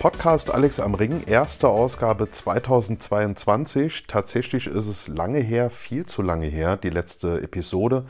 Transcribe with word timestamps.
Podcast 0.00 0.50
Alex 0.50 0.80
am 0.80 0.94
Ring, 0.94 1.24
erste 1.26 1.68
Ausgabe 1.68 2.30
2022. 2.30 4.06
Tatsächlich 4.06 4.66
ist 4.66 4.86
es 4.86 5.08
lange 5.08 5.40
her, 5.40 5.68
viel 5.68 6.06
zu 6.06 6.22
lange 6.22 6.46
her, 6.46 6.78
die 6.78 6.88
letzte 6.88 7.42
Episode. 7.42 8.06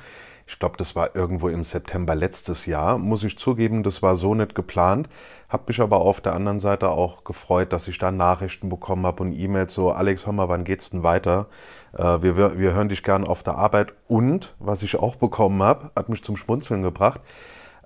Ich 0.46 0.60
glaube, 0.60 0.76
das 0.76 0.95
war 0.95 1.16
irgendwo 1.16 1.48
im 1.48 1.64
September 1.64 2.14
letztes 2.14 2.64
Jahr. 2.66 2.96
Muss 2.96 3.24
ich 3.24 3.36
zugeben, 3.38 3.82
das 3.82 4.02
war 4.02 4.14
so 4.14 4.36
nicht 4.36 4.54
geplant. 4.54 5.08
Hab 5.48 5.66
mich 5.66 5.80
aber 5.80 5.96
auf 5.96 6.20
der 6.20 6.34
anderen 6.34 6.60
Seite 6.60 6.90
auch 6.90 7.24
gefreut, 7.24 7.72
dass 7.72 7.88
ich 7.88 7.98
da 7.98 8.12
Nachrichten 8.12 8.68
bekommen 8.68 9.04
habe 9.04 9.24
und 9.24 9.32
E-Mails 9.32 9.74
so, 9.74 9.90
Alex, 9.90 10.26
hör 10.26 10.32
mal, 10.32 10.48
wann 10.48 10.62
geht's 10.62 10.90
denn 10.90 11.02
weiter? 11.02 11.48
Äh, 11.92 12.22
wir, 12.22 12.56
wir 12.56 12.72
hören 12.72 12.88
dich 12.88 13.02
gern 13.02 13.24
auf 13.24 13.42
der 13.42 13.56
Arbeit. 13.56 13.95
Und, 14.06 14.54
was 14.60 14.84
ich 14.84 14.95
auch 14.95 15.16
bekommen 15.16 15.60
habe, 15.60 15.90
hat 15.96 16.09
mich 16.09 16.22
zum 16.22 16.36
Schmunzeln 16.36 16.84
gebracht. 16.84 17.20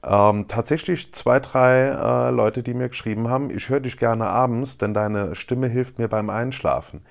Ähm, 0.07 0.47
tatsächlich 0.49 1.13
zwei, 1.13 1.41
drei 1.41 1.89
äh, 1.89 2.31
Leute, 2.31 2.63
die 2.63 2.75
mir 2.75 2.89
geschrieben 2.89 3.29
haben, 3.29 3.51
ich 3.51 3.69
höre 3.69 3.81
dich 3.81 3.99
gerne 3.99 4.27
abends, 4.27 4.77
denn 4.79 4.93
deine 4.93 5.35
Stimme 5.35 5.69
hilft 5.69 5.99
mir 5.99 6.09
beim 6.09 6.31
Einschlafen. 6.31 7.03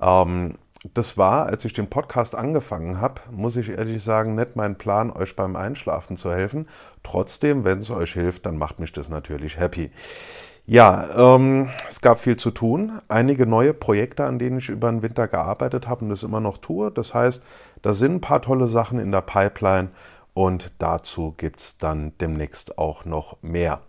Ähm, 0.00 0.56
das 0.92 1.16
war, 1.16 1.46
als 1.46 1.64
ich 1.64 1.72
den 1.72 1.88
Podcast 1.88 2.34
angefangen 2.34 3.00
habe, 3.00 3.22
muss 3.30 3.56
ich 3.56 3.70
ehrlich 3.70 4.02
sagen, 4.02 4.34
nicht 4.34 4.56
mein 4.56 4.76
Plan, 4.76 5.10
euch 5.10 5.34
beim 5.34 5.56
Einschlafen 5.56 6.16
zu 6.16 6.30
helfen. 6.30 6.68
Trotzdem, 7.02 7.64
wenn 7.64 7.78
es 7.78 7.90
euch 7.90 8.12
hilft, 8.12 8.44
dann 8.44 8.58
macht 8.58 8.80
mich 8.80 8.92
das 8.92 9.08
natürlich 9.08 9.58
happy. 9.58 9.90
Ja, 10.66 11.36
ähm, 11.36 11.70
es 11.88 12.00
gab 12.00 12.20
viel 12.20 12.36
zu 12.36 12.50
tun. 12.50 13.00
Einige 13.08 13.46
neue 13.46 13.74
Projekte, 13.74 14.24
an 14.24 14.38
denen 14.38 14.58
ich 14.58 14.70
über 14.70 14.90
den 14.90 15.02
Winter 15.02 15.28
gearbeitet 15.28 15.88
habe 15.88 16.04
und 16.04 16.10
das 16.10 16.22
immer 16.22 16.40
noch 16.40 16.58
tue. 16.58 16.90
Das 16.90 17.14
heißt, 17.14 17.42
da 17.82 17.92
sind 17.92 18.14
ein 18.14 18.20
paar 18.20 18.42
tolle 18.42 18.68
Sachen 18.68 18.98
in 18.98 19.12
der 19.12 19.20
Pipeline 19.20 19.90
und 20.34 20.72
dazu 20.78 21.32
gibt 21.36 21.60
es 21.60 21.78
dann 21.78 22.12
demnächst 22.20 22.76
auch 22.76 23.04
noch 23.04 23.36
mehr. 23.40 23.80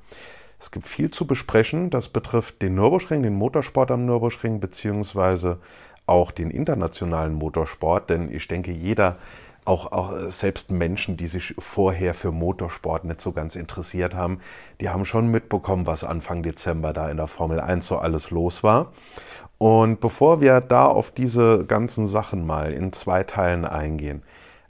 Es 0.60 0.72
gibt 0.72 0.88
viel 0.88 1.12
zu 1.12 1.28
besprechen. 1.28 1.90
Das 1.90 2.08
betrifft 2.08 2.62
den 2.62 2.76
Nürburgring, 2.76 3.24
den 3.24 3.36
Motorsport 3.36 3.92
am 3.92 4.06
Nürburgring, 4.06 4.60
beziehungsweise 4.60 5.60
auch 6.06 6.32
den 6.32 6.52
internationalen 6.52 7.34
Motorsport. 7.34 8.10
Denn 8.10 8.32
ich 8.34 8.48
denke, 8.48 8.72
jeder, 8.72 9.18
auch, 9.66 9.92
auch 9.92 10.30
selbst 10.30 10.72
Menschen, 10.72 11.18
die 11.18 11.28
sich 11.28 11.56
vorher 11.58 12.14
für 12.14 12.32
Motorsport 12.32 13.04
nicht 13.04 13.20
so 13.20 13.32
ganz 13.32 13.56
interessiert 13.56 14.14
haben, 14.14 14.40
die 14.80 14.90
haben 14.90 15.06
schon 15.06 15.30
mitbekommen, 15.30 15.88
was 15.88 16.04
Anfang 16.04 16.44
Dezember 16.44 16.94
da 16.94 17.10
in 17.10 17.18
der 17.18 17.28
Formel 17.28 17.60
1 17.60 17.86
so 17.86 17.98
alles 17.98 18.30
los 18.30 18.64
war. 18.64 18.94
Und 19.58 20.00
bevor 20.02 20.42
wir 20.42 20.60
da 20.60 20.86
auf 20.86 21.12
diese 21.12 21.66
ganzen 21.66 22.08
Sachen 22.08 22.46
mal 22.46 22.72
in 22.72 22.94
zwei 22.94 23.23
Teilen 23.23 23.66
eingehen, 23.66 24.22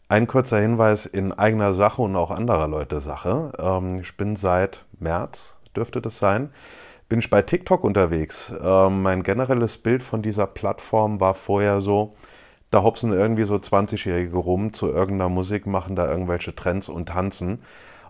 ein 0.07 0.27
kurzer 0.27 0.59
Hinweis 0.59 1.05
in 1.05 1.33
eigener 1.33 1.73
Sache 1.73 2.01
und 2.01 2.15
auch 2.15 2.31
anderer 2.31 2.67
Leute 2.67 3.01
Sache. 3.01 3.51
Ähm, 3.57 4.01
ich 4.01 4.15
bin 4.17 4.35
seit 4.35 4.85
März, 4.99 5.55
dürfte 5.75 6.01
das 6.01 6.17
sein, 6.17 6.51
bin 7.09 7.19
ich 7.19 7.29
bei 7.29 7.41
TikTok 7.41 7.83
unterwegs. 7.83 8.53
Ähm, 8.63 9.01
mein 9.01 9.23
generelles 9.23 9.77
Bild 9.77 10.03
von 10.03 10.21
dieser 10.21 10.47
Plattform 10.47 11.19
war 11.19 11.33
vorher 11.33 11.81
so, 11.81 12.15
da 12.71 12.83
hopsen 12.83 13.13
irgendwie 13.13 13.43
so 13.43 13.55
20-Jährige 13.55 14.37
rum 14.37 14.73
zu 14.73 14.87
irgendeiner 14.91 15.29
Musik, 15.29 15.65
machen 15.65 15.95
da 15.95 16.09
irgendwelche 16.09 16.55
Trends 16.55 16.89
und 16.89 17.07
tanzen. 17.07 17.61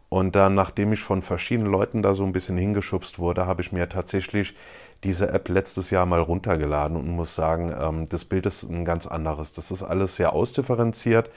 Und 0.10 0.36
dann, 0.36 0.56
nachdem 0.56 0.94
ich 0.94 1.02
von 1.02 1.22
verschiedenen 1.22 1.72
Leuten 1.72 2.02
da 2.02 2.14
so 2.14 2.24
ein 2.24 2.32
bisschen 2.32 2.58
hingeschubst 2.58 3.20
wurde, 3.20 3.48
habe 3.48 3.62
ich 3.62 3.72
mir 3.72 3.90
tatsächlich 3.90 4.56
diese 5.04 5.30
App 5.30 5.50
letztes 5.50 5.90
Jahr 5.90 6.06
mal 6.06 6.22
runtergeladen 6.22 6.98
und 6.98 7.10
muss 7.10 7.36
sagen, 7.36 7.74
ähm, 7.78 8.08
das 8.10 8.26
Bild 8.26 8.46
ist 8.46 8.64
ein 8.64 8.86
ganz 8.86 9.08
anderes. 9.08 9.54
Das 9.54 9.72
ist 9.72 9.84
alles 9.84 10.16
sehr 10.16 10.34
ausdifferenziert. 10.34 11.30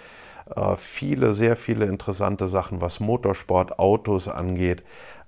Äh, 0.57 0.77
viele, 0.77 1.35
sehr 1.35 1.57
viele 1.57 1.87
interessante 1.87 2.49
Sachen, 2.49 2.81
was 2.81 3.01
Motorsport, 3.01 3.79
Autos 3.79 4.29
angeht. 4.29 4.83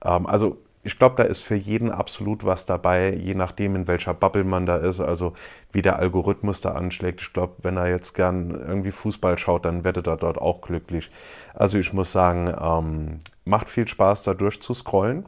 Ähm, 0.04 0.26
also 0.26 0.58
ich 0.82 0.98
glaube, 0.98 1.16
da 1.16 1.24
ist 1.24 1.42
für 1.42 1.56
jeden 1.56 1.90
absolut 1.90 2.44
was 2.44 2.64
dabei, 2.64 3.12
je 3.12 3.34
nachdem, 3.34 3.76
in 3.76 3.86
welcher 3.86 4.14
Bubble 4.14 4.44
man 4.44 4.64
da 4.64 4.76
ist, 4.78 5.00
also 5.00 5.34
wie 5.72 5.82
der 5.82 5.98
Algorithmus 5.98 6.62
da 6.62 6.72
anschlägt. 6.72 7.20
Ich 7.20 7.32
glaube, 7.34 7.54
wenn 7.62 7.76
er 7.76 7.88
jetzt 7.88 8.14
gern 8.14 8.50
irgendwie 8.50 8.90
Fußball 8.90 9.36
schaut, 9.36 9.66
dann 9.66 9.84
werdet 9.84 10.06
er 10.06 10.16
dort 10.16 10.38
auch 10.38 10.62
glücklich. 10.62 11.10
Also 11.52 11.78
ich 11.78 11.92
muss 11.92 12.12
sagen, 12.12 12.54
ähm, 12.58 13.18
macht 13.44 13.68
viel 13.68 13.86
Spaß, 13.88 14.22
da 14.22 14.32
durchzuscrollen. 14.32 15.26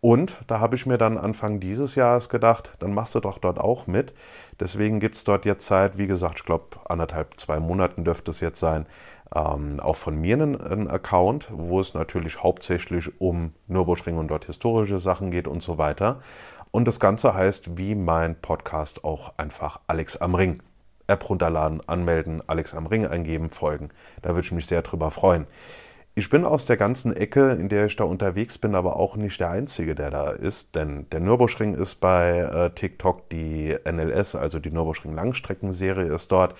Und 0.00 0.38
da 0.46 0.60
habe 0.60 0.76
ich 0.76 0.86
mir 0.86 0.96
dann 0.96 1.18
Anfang 1.18 1.60
dieses 1.60 1.94
Jahres 1.96 2.28
gedacht, 2.28 2.72
dann 2.78 2.94
machst 2.94 3.14
du 3.14 3.20
doch 3.20 3.38
dort 3.38 3.58
auch 3.58 3.86
mit. 3.88 4.14
Deswegen 4.60 5.00
gibt 5.00 5.16
es 5.16 5.24
dort 5.24 5.44
jetzt 5.44 5.66
seit, 5.66 5.98
wie 5.98 6.06
gesagt, 6.06 6.38
ich 6.38 6.44
glaube, 6.44 6.78
anderthalb, 6.88 7.38
zwei 7.38 7.58
Monaten 7.58 8.04
dürfte 8.04 8.30
es 8.30 8.40
jetzt 8.40 8.60
sein, 8.60 8.86
ähm, 9.34 9.80
auch 9.80 9.96
von 9.96 10.20
mir 10.20 10.34
einen, 10.34 10.60
einen, 10.60 10.88
Account, 10.88 11.48
wo 11.50 11.80
es 11.80 11.94
natürlich 11.94 12.42
hauptsächlich 12.42 13.20
um 13.20 13.52
Nürburgring 13.66 14.16
und 14.16 14.28
dort 14.28 14.46
historische 14.46 15.00
Sachen 15.00 15.30
geht 15.30 15.46
und 15.46 15.62
so 15.62 15.78
weiter. 15.78 16.20
Und 16.70 16.86
das 16.86 17.00
Ganze 17.00 17.34
heißt, 17.34 17.76
wie 17.76 17.94
mein 17.94 18.40
Podcast 18.40 19.04
auch 19.04 19.32
einfach 19.36 19.80
Alex 19.86 20.16
am 20.16 20.34
Ring. 20.34 20.62
App 21.06 21.28
runterladen, 21.28 21.80
anmelden, 21.88 22.42
Alex 22.46 22.74
am 22.74 22.86
Ring 22.86 23.06
eingeben, 23.06 23.48
folgen. 23.50 23.88
Da 24.20 24.30
würde 24.30 24.42
ich 24.42 24.52
mich 24.52 24.66
sehr 24.66 24.82
drüber 24.82 25.10
freuen. 25.10 25.46
Ich 26.14 26.30
bin 26.30 26.44
aus 26.44 26.66
der 26.66 26.76
ganzen 26.76 27.16
Ecke, 27.16 27.52
in 27.52 27.68
der 27.68 27.86
ich 27.86 27.94
da 27.94 28.02
unterwegs 28.02 28.58
bin, 28.58 28.74
aber 28.74 28.96
auch 28.96 29.14
nicht 29.14 29.38
der 29.38 29.50
Einzige, 29.50 29.94
der 29.94 30.10
da 30.10 30.30
ist, 30.30 30.74
denn 30.74 31.08
der 31.10 31.20
Nürburgring 31.20 31.74
ist 31.74 31.96
bei 31.96 32.40
äh, 32.40 32.70
TikTok, 32.70 33.30
die 33.30 33.76
NLS, 33.88 34.34
also 34.34 34.58
die 34.58 34.72
Nürburgring 34.72 35.14
Langstreckenserie 35.14 36.12
ist 36.12 36.32
dort 36.32 36.56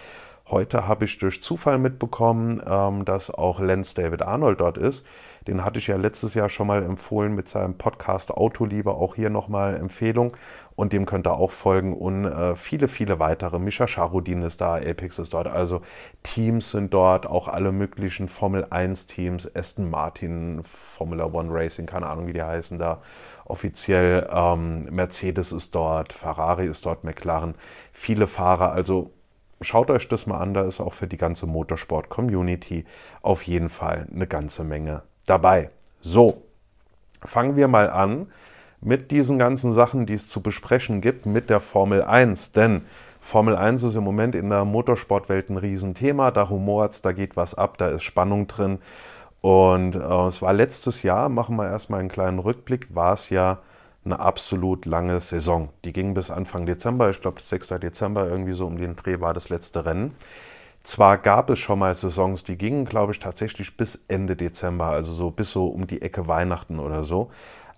Heute 0.51 0.89
habe 0.89 1.05
ich 1.05 1.19
durch 1.19 1.43
Zufall 1.43 1.77
mitbekommen, 1.77 2.63
ähm, 2.67 3.05
dass 3.05 3.31
auch 3.31 3.61
Lance 3.61 3.95
David 3.95 4.23
Arnold 4.23 4.61
dort 4.61 4.79
ist. 4.79 5.05
Den 5.47 5.63
hatte 5.63 5.79
ich 5.79 5.89
ja 5.89 5.97
letztes 5.97 6.33
Jahr 6.33 6.49
schon 6.49 6.67
mal 6.67 6.83
empfohlen 6.83 7.35
mit 7.35 7.49
seinem 7.49 7.77
Podcast 7.77 8.31
Autoliebe. 8.31 8.93
Auch 8.93 9.15
hier 9.15 9.29
nochmal 9.29 9.77
Empfehlung. 9.77 10.37
Und 10.75 10.95
dem 10.95 11.05
könnt 11.05 11.27
ihr 11.27 11.35
auch 11.35 11.51
folgen. 11.51 11.95
Und 11.95 12.25
äh, 12.25 12.57
viele, 12.57 12.89
viele 12.89 13.19
weitere. 13.19 13.59
Mischa 13.59 13.87
Charudin 13.87 14.43
ist 14.43 14.63
da, 14.63 14.77
Apex 14.77 15.19
ist 15.19 15.35
dort. 15.35 15.49
Also 15.49 15.83
Teams 16.23 16.71
sind 16.71 16.95
dort, 16.95 17.27
auch 17.27 17.49
alle 17.49 17.71
möglichen 17.71 18.27
Formel 18.27 18.67
1 18.71 19.07
Teams, 19.07 19.55
Aston 19.55 19.91
Martin, 19.91 20.63
Formula 20.65 21.27
One 21.27 21.51
Racing, 21.53 21.85
keine 21.85 22.07
Ahnung, 22.07 22.27
wie 22.27 22.33
die 22.33 22.43
heißen 22.43 22.79
da 22.79 23.03
offiziell. 23.45 24.29
Ähm, 24.33 24.85
Mercedes 24.85 25.53
ist 25.53 25.75
dort, 25.75 26.15
Ferrari 26.15 26.67
ist 26.67 26.87
dort, 26.87 27.05
McLaren. 27.05 27.55
Viele 27.93 28.27
Fahrer, 28.27 28.73
also 28.73 29.11
schaut 29.61 29.91
euch 29.91 30.09
das 30.09 30.27
mal 30.27 30.39
an, 30.39 30.55
da 30.55 30.63
ist 30.63 30.81
auch 30.81 30.95
für 30.95 31.07
die 31.07 31.17
ganze 31.17 31.47
Motorsport-Community 31.47 32.85
auf 33.23 33.43
jeden 33.43 33.69
Fall 33.69 34.07
eine 34.13 34.27
ganze 34.27 34.65
Menge 34.65 35.03
dabei. 35.27 35.71
So, 36.01 36.43
fangen 37.25 37.57
wir 37.57 37.69
mal 37.69 37.91
an 37.91 38.29
mit 38.81 39.11
diesen 39.11 39.39
ganzen 39.39 39.73
Sachen, 39.73 40.07
die 40.07 40.15
es 40.15 40.29
zu 40.29 40.41
besprechen 40.41 41.01
gibt, 41.01 41.27
mit 41.27 41.51
der 41.51 41.61
Formel 41.61 42.03
1. 42.03 42.53
Denn 42.53 42.83
Formel 43.21 43.57
1 43.57 43.83
ist 43.83 43.97
im 43.97 44.05
Moment 44.05 44.35
in 44.35 44.51
der 44.51 44.65
Motorsportwelt 44.65 45.51
ein 45.51 45.57
Riesenthema. 45.57 46.31
Da 46.31 46.49
humort's, 46.49 47.03
da 47.03 47.13
geht 47.13 47.37
was 47.37 47.55
ab, 47.55 47.79
da 47.79 47.89
ist 47.89 48.05
Spannung 48.05 48.47
drin. 48.47 48.79
Und 49.41 49.95
äh, 49.95 50.27
es 50.27 50.43
war 50.43 50.53
letztes 50.53 51.03
Jahr, 51.03 51.29
machen 51.29 51.57
wir 51.57 51.69
erstmal 51.69 52.01
einen 52.01 52.09
kleinen 52.09 52.39
Rückblick, 52.39 52.95
war 52.95 53.15
es 53.15 53.31
ja 53.31 53.59
eine 54.09 54.21
absolut 54.21 54.87
lange 54.87 55.21
Saison. 55.21 55.69
Die 55.85 55.93
ging 55.93 56.15
bis 56.15 56.31
Anfang 56.31 56.67
Dezember, 56.67 57.11
ich 57.11 57.21
glaube 57.21 57.41
6. 57.41 57.69
Dezember 57.81 58.27
irgendwie 58.27 58.55
so 58.55 58.67
um 58.67 58.79
den 58.79 58.97
Dreh 58.97 59.21
war 59.21 59.35
das 59.35 59.49
letzte 59.49 59.85
Rennen. 59.85 60.15
Zwar 60.83 61.19
gab 61.19 61.51
es 61.51 61.59
schon 61.59 61.81
mal 61.81 61.95
Saisons, 61.95 62.45
die 62.45 62.57
gingen, 62.57 62.87
glaube 62.87 63.13
ich, 63.13 63.19
tatsächlich 63.19 63.77
bis 63.77 64.03
Ende 64.09 64.37
Dezember, 64.37 64.87
also 64.87 65.13
so 65.13 65.31
bis 65.31 65.51
so 65.51 65.67
um 65.67 65.87
die 65.87 66.01
Ecke 66.01 66.27
Weihnachten 66.29 66.79
oder 66.79 67.05
so. 67.05 67.31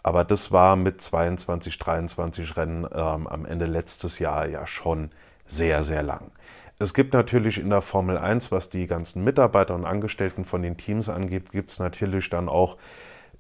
Aber 0.03 0.25
das 0.25 0.53
war 0.53 0.77
mit 0.77 1.01
22, 1.01 1.79
23 1.79 2.57
Rennen 2.57 2.85
ähm, 2.85 3.27
am 3.27 3.45
Ende 3.45 3.67
letztes 3.67 4.19
Jahr 4.19 4.49
ja 4.49 4.67
schon 4.67 5.11
sehr, 5.47 5.83
sehr 5.85 6.03
lang. 6.03 6.31
Es 6.79 6.95
gibt 6.95 7.13
natürlich 7.13 7.59
in 7.59 7.69
der 7.69 7.83
Formel 7.83 8.17
1, 8.17 8.53
was 8.53 8.71
die 8.71 8.87
ganzen 8.87 9.23
Mitarbeiter 9.25 9.75
und 9.75 9.85
Angestellten 9.85 10.45
von 10.45 10.63
den 10.63 10.79
Teams 10.79 11.09
angeht, 11.09 11.51
gibt 11.51 11.71
es 11.73 11.79
natürlich 11.79 12.31
dann 12.31 12.49
auch 12.49 12.79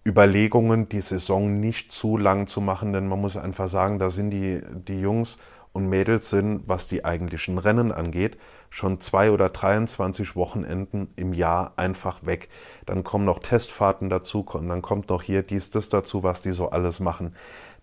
Überlegungen, 0.06 0.88
die 0.88 1.00
Saison 1.00 1.61
nicht 1.61 1.93
zu 1.93 2.17
lang 2.17 2.47
zu 2.47 2.61
machen, 2.61 2.93
denn 2.93 3.06
man 3.06 3.20
muss 3.20 3.37
einfach 3.37 3.69
sagen, 3.69 3.99
da 3.99 4.11
sind 4.11 4.31
die, 4.31 4.62
die 4.70 5.00
Jungs 5.00 5.37
und 5.73 5.88
Mädels 5.88 6.31
sind, 6.31 6.62
was 6.67 6.87
die 6.87 7.05
eigentlichen 7.05 7.58
Rennen 7.58 7.93
angeht, 7.93 8.38
schon 8.70 9.00
zwei 9.00 9.31
oder 9.31 9.50
23 9.50 10.35
Wochenenden 10.37 11.12
im 11.17 11.32
Jahr 11.32 11.75
einfach 11.76 12.25
weg. 12.25 12.49
Dann 12.87 13.05
kommen 13.05 13.25
noch 13.25 13.38
Testfahrten 13.41 14.08
dazu 14.08 14.44
und 14.52 14.69
dann 14.69 14.82
kommt 14.82 15.11
noch 15.11 15.23
hier 15.23 15.43
dies, 15.43 15.70
das 15.70 15.88
dazu, 15.88 16.23
was 16.23 16.41
die 16.41 16.52
so 16.52 16.70
alles 16.70 16.99
machen. 16.99 17.35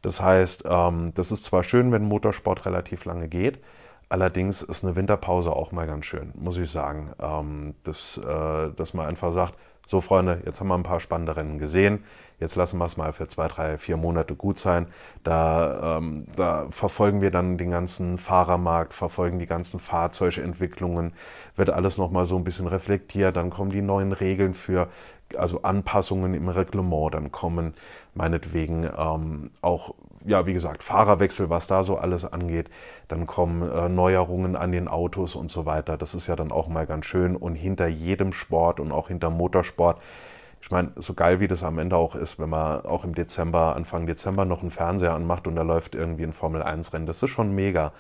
Das 0.01 0.21
heißt, 0.21 0.63
ähm, 0.67 1.13
das 1.13 1.31
ist 1.31 1.45
zwar 1.45 1.63
schön, 1.63 1.91
wenn 1.91 2.03
Motorsport 2.03 2.65
relativ 2.65 3.05
lange 3.05 3.27
geht, 3.27 3.59
Allerdings 4.09 4.61
ist 4.61 4.85
eine 4.85 4.95
Winterpause 4.95 5.51
auch 5.51 5.73
mal 5.73 5.85
ganz 5.85 6.05
schön, 6.05 6.31
muss 6.35 6.57
ich 6.57 6.71
sagen. 6.71 7.11
Ähm, 7.19 7.75
dass, 7.83 8.17
äh, 8.17 8.71
dass 8.73 8.93
man 8.93 9.05
einfach 9.05 9.33
sagt, 9.33 9.55
so 9.87 10.01
Freunde, 10.01 10.41
jetzt 10.45 10.59
haben 10.59 10.67
wir 10.67 10.75
ein 10.75 10.83
paar 10.83 10.99
spannende 10.99 11.35
Rennen 11.37 11.59
gesehen, 11.59 12.03
jetzt 12.39 12.55
lassen 12.55 12.77
wir 12.77 12.85
es 12.85 12.97
mal 12.97 13.13
für 13.13 13.27
zwei, 13.27 13.47
drei, 13.47 13.77
vier 13.77 13.95
Monate 13.95 14.35
gut 14.35 14.59
sein. 14.59 14.87
Da, 15.23 15.97
ähm, 15.97 16.27
da 16.35 16.67
verfolgen 16.69 17.21
wir 17.21 17.31
dann 17.31 17.57
den 17.57 17.71
ganzen 17.71 18.17
Fahrermarkt, 18.17 18.93
verfolgen 18.93 19.39
die 19.39 19.45
ganzen 19.45 19.79
Fahrzeugentwicklungen, 19.79 21.13
wird 21.55 21.69
alles 21.69 21.97
nochmal 21.97 22.25
so 22.25 22.35
ein 22.35 22.43
bisschen 22.43 22.67
reflektiert, 22.67 23.37
dann 23.37 23.49
kommen 23.49 23.71
die 23.71 23.81
neuen 23.81 24.11
Regeln 24.11 24.53
für 24.53 24.89
also 25.35 25.61
Anpassungen 25.63 26.33
im 26.33 26.49
Reglement, 26.49 27.13
dann 27.13 27.31
kommen 27.31 27.73
meinetwegen 28.13 28.89
ähm, 28.97 29.51
auch 29.61 29.93
ja, 30.25 30.45
wie 30.45 30.53
gesagt, 30.53 30.83
Fahrerwechsel, 30.83 31.49
was 31.49 31.67
da 31.67 31.83
so 31.83 31.97
alles 31.97 32.25
angeht. 32.25 32.69
Dann 33.07 33.25
kommen 33.27 33.69
äh, 33.69 33.89
Neuerungen 33.89 34.55
an 34.55 34.71
den 34.71 34.87
Autos 34.87 35.35
und 35.35 35.49
so 35.49 35.65
weiter. 35.65 35.97
Das 35.97 36.13
ist 36.13 36.27
ja 36.27 36.35
dann 36.35 36.51
auch 36.51 36.67
mal 36.67 36.85
ganz 36.85 37.05
schön. 37.05 37.35
Und 37.35 37.55
hinter 37.55 37.87
jedem 37.87 38.33
Sport 38.33 38.79
und 38.79 38.91
auch 38.91 39.07
hinter 39.07 39.29
Motorsport, 39.29 40.01
ich 40.61 40.69
meine, 40.69 40.91
so 40.95 41.13
geil 41.13 41.39
wie 41.39 41.47
das 41.47 41.63
am 41.63 41.79
Ende 41.79 41.95
auch 41.95 42.15
ist, 42.15 42.39
wenn 42.39 42.49
man 42.49 42.81
auch 42.81 43.05
im 43.05 43.15
Dezember, 43.15 43.75
Anfang 43.75 44.05
Dezember 44.05 44.43
noch 44.43 44.61
einen 44.61 44.71
Fernseher 44.71 45.13
anmacht 45.13 45.47
und 45.47 45.55
da 45.55 45.61
läuft 45.61 45.95
irgendwie 45.95 46.23
ein 46.23 46.33
Formel-1-Rennen, 46.33 47.07
das 47.07 47.23
ist 47.23 47.29
schon 47.29 47.55
mega. 47.55 47.93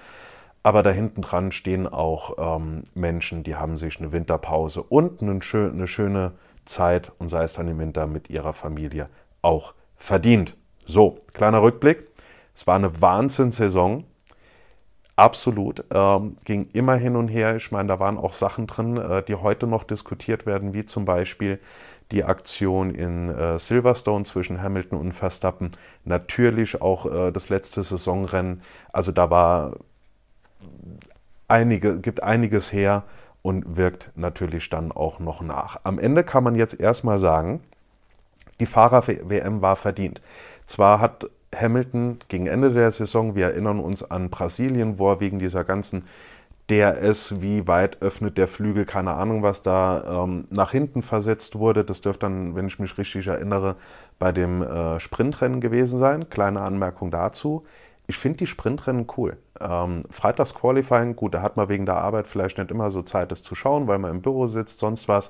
Aber 0.63 0.83
da 0.83 0.89
hinten 0.89 1.21
dran 1.21 1.53
stehen 1.53 1.87
auch 1.87 2.57
ähm, 2.57 2.83
Menschen, 2.93 3.43
die 3.43 3.55
haben 3.55 3.77
sich 3.77 3.99
eine 3.99 4.11
Winterpause 4.11 4.83
und 4.83 5.21
eine, 5.21 5.41
schön, 5.41 5.71
eine 5.71 5.87
schöne 5.87 6.33
Zeit, 6.67 7.11
und 7.19 7.29
sei 7.29 7.43
es 7.43 7.53
dann 7.53 7.67
im 7.67 7.79
Winter 7.79 8.07
mit 8.07 8.29
ihrer 8.29 8.53
Familie, 8.53 9.09
auch 9.41 9.73
verdient. 9.95 10.55
So, 10.85 11.19
kleiner 11.33 11.61
Rückblick. 11.61 12.07
Es 12.55 12.67
war 12.67 12.75
eine 12.75 13.01
Wahnsinnssaison. 13.01 14.05
Absolut. 15.15 15.83
Ähm, 15.91 16.35
ging 16.45 16.69
immer 16.73 16.95
hin 16.95 17.15
und 17.15 17.27
her. 17.27 17.55
Ich 17.55 17.71
meine, 17.71 17.87
da 17.87 17.99
waren 17.99 18.17
auch 18.17 18.33
Sachen 18.33 18.67
drin, 18.67 18.97
äh, 18.97 19.23
die 19.23 19.35
heute 19.35 19.65
noch 19.65 19.83
diskutiert 19.83 20.45
werden, 20.45 20.73
wie 20.73 20.85
zum 20.85 21.05
Beispiel 21.05 21.59
die 22.11 22.23
Aktion 22.23 22.91
in 22.91 23.29
äh, 23.29 23.59
Silverstone 23.59 24.25
zwischen 24.25 24.61
Hamilton 24.61 24.99
und 24.99 25.13
Verstappen. 25.13 25.71
Natürlich 26.05 26.81
auch 26.81 27.05
äh, 27.05 27.31
das 27.31 27.49
letzte 27.49 27.83
Saisonrennen. 27.83 28.61
Also 28.93 29.11
da 29.11 29.29
war 29.29 29.73
einige, 31.47 31.99
gibt 31.99 32.23
einiges 32.23 32.71
her 32.71 33.03
und 33.47 33.77
wirkt 33.77 34.11
natürlich 34.15 34.69
dann 34.69 34.91
auch 34.91 35.19
noch 35.19 35.39
nach. 35.39 35.79
Am 35.85 35.99
Ende 35.99 36.25
kann 36.25 36.43
man 36.43 36.55
jetzt 36.55 36.77
erstmal 36.77 37.17
sagen, 37.17 37.61
die 38.59 38.65
Fahrer-WM 38.65 39.61
war 39.61 39.77
verdient. 39.77 40.19
Zwar 40.65 40.99
hat 40.99 41.29
Hamilton 41.55 42.19
gegen 42.27 42.47
Ende 42.47 42.73
der 42.73 42.91
Saison, 42.91 43.35
wir 43.35 43.45
erinnern 43.45 43.79
uns 43.79 44.03
an 44.03 44.29
Brasilien, 44.29 44.99
wo 44.99 45.11
er 45.11 45.21
wegen 45.21 45.39
dieser 45.39 45.63
ganzen 45.63 46.03
DRS, 46.69 47.39
wie 47.39 47.65
weit 47.69 48.01
öffnet 48.01 48.37
der 48.37 48.49
Flügel, 48.49 48.83
keine 48.83 49.13
Ahnung, 49.13 49.43
was 49.43 49.61
da 49.61 50.25
ähm, 50.25 50.43
nach 50.49 50.71
hinten 50.73 51.01
versetzt 51.01 51.57
wurde. 51.57 51.85
Das 51.85 52.01
dürfte 52.01 52.25
dann, 52.25 52.53
wenn 52.53 52.67
ich 52.67 52.79
mich 52.79 52.97
richtig 52.97 53.27
erinnere, 53.27 53.77
bei 54.19 54.33
dem 54.33 54.61
äh, 54.61 54.99
Sprintrennen 54.99 55.61
gewesen 55.61 55.99
sein. 55.99 56.29
Kleine 56.29 56.59
Anmerkung 56.59 57.11
dazu. 57.11 57.63
Ich 58.07 58.17
finde 58.17 58.37
die 58.37 58.47
Sprintrennen 58.47 59.05
cool. 59.17 59.37
Ähm, 59.59 60.01
Freitagsqualifying, 60.09 61.15
gut, 61.15 61.33
da 61.33 61.41
hat 61.41 61.57
man 61.57 61.67
wegen 61.67 61.85
der 61.85 61.97
Arbeit 61.97 62.27
vielleicht 62.27 62.57
nicht 62.57 62.71
immer 62.71 62.89
so 62.89 63.01
Zeit, 63.01 63.31
das 63.31 63.43
zu 63.43 63.53
schauen, 63.53 63.87
weil 63.87 63.97
man 63.97 64.11
im 64.11 64.21
Büro 64.21 64.47
sitzt, 64.47 64.79
sonst 64.79 65.07
was. 65.07 65.29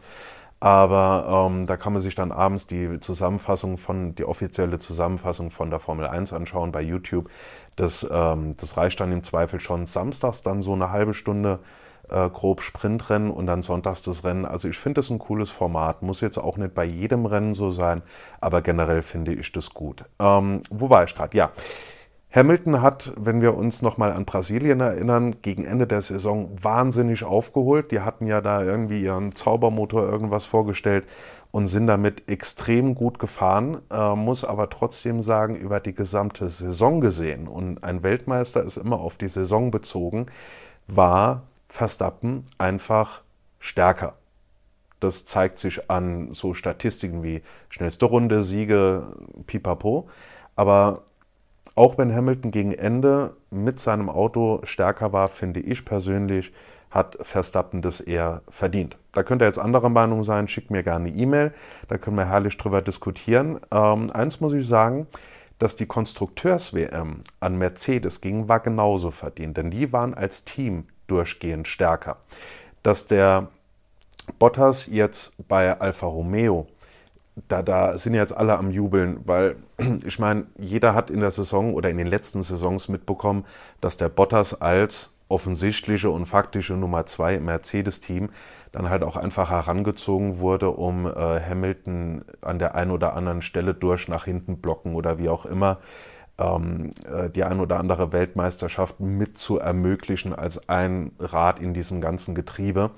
Aber 0.60 1.50
ähm, 1.50 1.68
da 1.68 1.78
kann 1.78 1.94
man 1.94 2.02
sich 2.02 2.16
dann 2.16 2.32
abends 2.32 2.66
die 2.66 3.00
Zusammenfassung 3.00 3.78
von, 3.78 4.16
die 4.16 4.26
offizielle 4.26 4.80
Zusammenfassung 4.80 5.52
von 5.52 5.70
der 5.70 5.80
Formel 5.80 6.08
1 6.08 6.34
anschauen 6.34 6.72
bei 6.72 6.82
YouTube. 6.82 7.30
Das, 7.76 8.06
ähm, 8.10 8.56
das 8.60 8.78
reicht 8.78 9.00
dann 9.00 9.12
im 9.12 9.24
Zweifel 9.24 9.60
schon. 9.60 9.86
Samstags 9.86 10.42
dann 10.42 10.64
so 10.64 10.74
eine 10.74 10.92
halbe 10.92 11.14
Stunde 11.14 11.60
äh, 12.10 12.30
grob 12.30 12.62
Sprintrennen 12.62 13.30
und 13.30 13.46
dann 13.46 13.62
sonntags 13.62 14.02
das 14.02 14.24
Rennen. 14.24 14.46
Also 14.46 14.68
ich 14.68 14.78
finde 14.78 15.02
das 15.02 15.10
ein 15.12 15.20
cooles 15.20 15.52
Format. 15.52 16.02
Muss 16.02 16.22
jetzt 16.22 16.38
auch 16.38 16.58
nicht 16.58 16.74
bei 16.74 16.86
jedem 16.86 17.26
Rennen 17.28 17.54
so 17.54 17.70
sein, 17.70 18.02
aber 18.42 18.62
generell 18.62 19.04
finde 19.04 19.34
ich 19.34 19.52
das 19.52 19.72
gut. 19.72 20.06
Ähm, 20.20 20.62
wo 20.72 20.90
war 20.90 21.04
ich 21.04 21.14
gerade? 21.14 21.38
Ja. 21.38 21.52
Hamilton 22.30 22.82
hat, 22.82 23.14
wenn 23.16 23.42
wir 23.42 23.56
uns 23.56 23.82
nochmal 23.82 24.12
an 24.12 24.26
Brasilien 24.26 24.82
erinnern, 24.82 25.38
gegen 25.42 25.64
Ende 25.64 25.88
der 25.88 26.02
Saison 26.02 26.52
wahnsinnig 26.62 27.24
aufgeholt. 27.24 27.92
Die 27.92 28.02
hatten 28.02 28.28
ja 28.28 28.42
da 28.42 28.64
irgendwie 28.64 29.02
ihren 29.02 29.34
Zaubermotor 29.34 30.04
irgendwas 30.04 30.46
vorgestellt 30.46 31.06
und 31.52 31.68
sind 31.68 31.88
damit 31.88 32.30
extrem 32.30 32.96
gut 32.96 33.18
gefahren, 33.20 33.82
äh, 33.90 34.16
muss 34.16 34.44
aber 34.44 34.70
trotzdem 34.70 35.22
sagen, 35.22 35.56
über 35.56 35.80
die 35.80 35.96
gesamte 35.96 36.50
Saison 36.50 37.00
gesehen, 37.00 37.48
und 37.48 37.84
ein 37.84 38.04
Weltmeister 38.04 38.62
ist 38.64 38.78
immer 38.78 39.00
auf 39.00 39.16
die 39.16 39.30
Saison 39.30 39.72
bezogen, 39.72 40.28
war 40.88 41.44
Verstappen 41.70 42.46
einfach 42.58 43.22
stärker. 43.60 44.16
Das 45.00 45.26
zeigt 45.26 45.58
sich 45.58 45.90
an 45.90 46.34
so 46.34 46.54
Statistiken 46.54 47.24
wie 47.24 47.42
schnellste 47.70 48.06
Runde, 48.06 48.44
Siege, 48.44 49.16
pipapo. 49.46 50.10
Aber 50.56 51.04
auch 51.78 51.98
wenn 52.00 52.14
Hamilton 52.14 52.50
gegen 52.50 52.74
Ende 52.74 53.36
mit 53.52 53.80
seinem 53.80 54.10
Auto 54.10 54.62
stärker 54.64 55.14
war, 55.14 55.28
finde 55.28 55.60
ich 55.60 55.86
persönlich, 55.86 56.52
hat 56.90 57.18
Verstappen 57.22 57.84
das 57.84 58.02
eher 58.02 58.42
verdient. 58.50 58.98
Da 59.14 59.22
könnt 59.22 59.44
ihr 59.44 59.46
jetzt 59.46 59.60
anderer 59.60 59.90
Meinung 59.90 60.24
sein, 60.24 60.48
schickt 60.48 60.72
mir 60.72 60.82
gerne 60.82 61.10
eine 61.10 61.16
E-Mail, 61.16 61.54
da 61.88 62.00
können 62.00 62.18
wir 62.18 62.28
herrlich 62.28 62.58
drüber 62.58 62.82
diskutieren. 62.82 63.60
Ähm, 63.72 64.10
eins 64.10 64.40
muss 64.40 64.54
ich 64.54 64.68
sagen, 64.68 65.06
dass 65.60 65.76
die 65.76 65.86
Konstrukteurs-WM 65.86 67.22
an 67.40 67.58
Mercedes 67.60 68.22
ging, 68.22 68.48
war 68.48 68.60
genauso 68.60 69.12
verdient, 69.12 69.58
denn 69.58 69.70
die 69.70 69.94
waren 69.94 70.16
als 70.16 70.46
Team 70.46 70.86
durchgehend 71.06 71.68
stärker. 71.68 72.18
Dass 72.82 73.06
der 73.06 73.50
Bottas 74.40 74.88
jetzt 74.88 75.48
bei 75.48 75.80
Alfa 75.80 76.08
Romeo 76.08 76.66
da, 77.48 77.62
da 77.62 77.98
sind 77.98 78.14
jetzt 78.14 78.36
alle 78.36 78.58
am 78.58 78.72
Jubeln, 78.72 79.20
weil 79.26 79.58
ich 80.06 80.20
meine, 80.20 80.48
jeder 80.58 80.94
hat 80.94 81.10
in 81.10 81.20
der 81.20 81.32
Saison 81.32 81.74
oder 81.74 81.90
in 81.90 81.98
den 81.98 82.08
letzten 82.08 82.44
Saisons 82.44 82.90
mitbekommen, 82.90 83.46
dass 83.82 83.98
der 83.98 84.10
Bottas 84.10 84.62
als 84.62 85.12
offensichtliche 85.30 86.10
und 86.10 86.26
faktische 86.26 86.74
Nummer 86.74 87.06
zwei 87.06 87.36
im 87.36 87.46
Mercedes-Team 87.46 88.30
dann 88.72 88.90
halt 88.90 89.04
auch 89.04 89.18
einfach 89.18 89.50
herangezogen 89.50 90.40
wurde, 90.40 90.70
um 90.70 91.06
äh, 91.06 91.10
Hamilton 91.10 92.24
an 92.42 92.60
der 92.60 92.76
einen 92.76 92.92
oder 92.92 93.14
anderen 93.16 93.42
Stelle 93.42 93.74
durch 93.74 94.08
nach 94.08 94.26
hinten 94.26 94.58
blocken 94.60 94.96
oder 94.96 95.18
wie 95.18 95.30
auch 95.30 95.46
immer 95.46 95.80
ähm, 96.38 96.92
äh, 97.12 97.30
die 97.30 97.44
ein 97.44 97.60
oder 97.60 97.80
andere 97.80 98.12
Weltmeisterschaft 98.12 99.00
mit 99.00 99.38
zu 99.38 99.58
ermöglichen 99.58 100.34
als 100.34 100.70
ein 100.70 101.12
Rad 101.20 101.60
in 101.60 101.74
diesem 101.74 102.02
ganzen 102.02 102.36
Getriebe. 102.36 102.92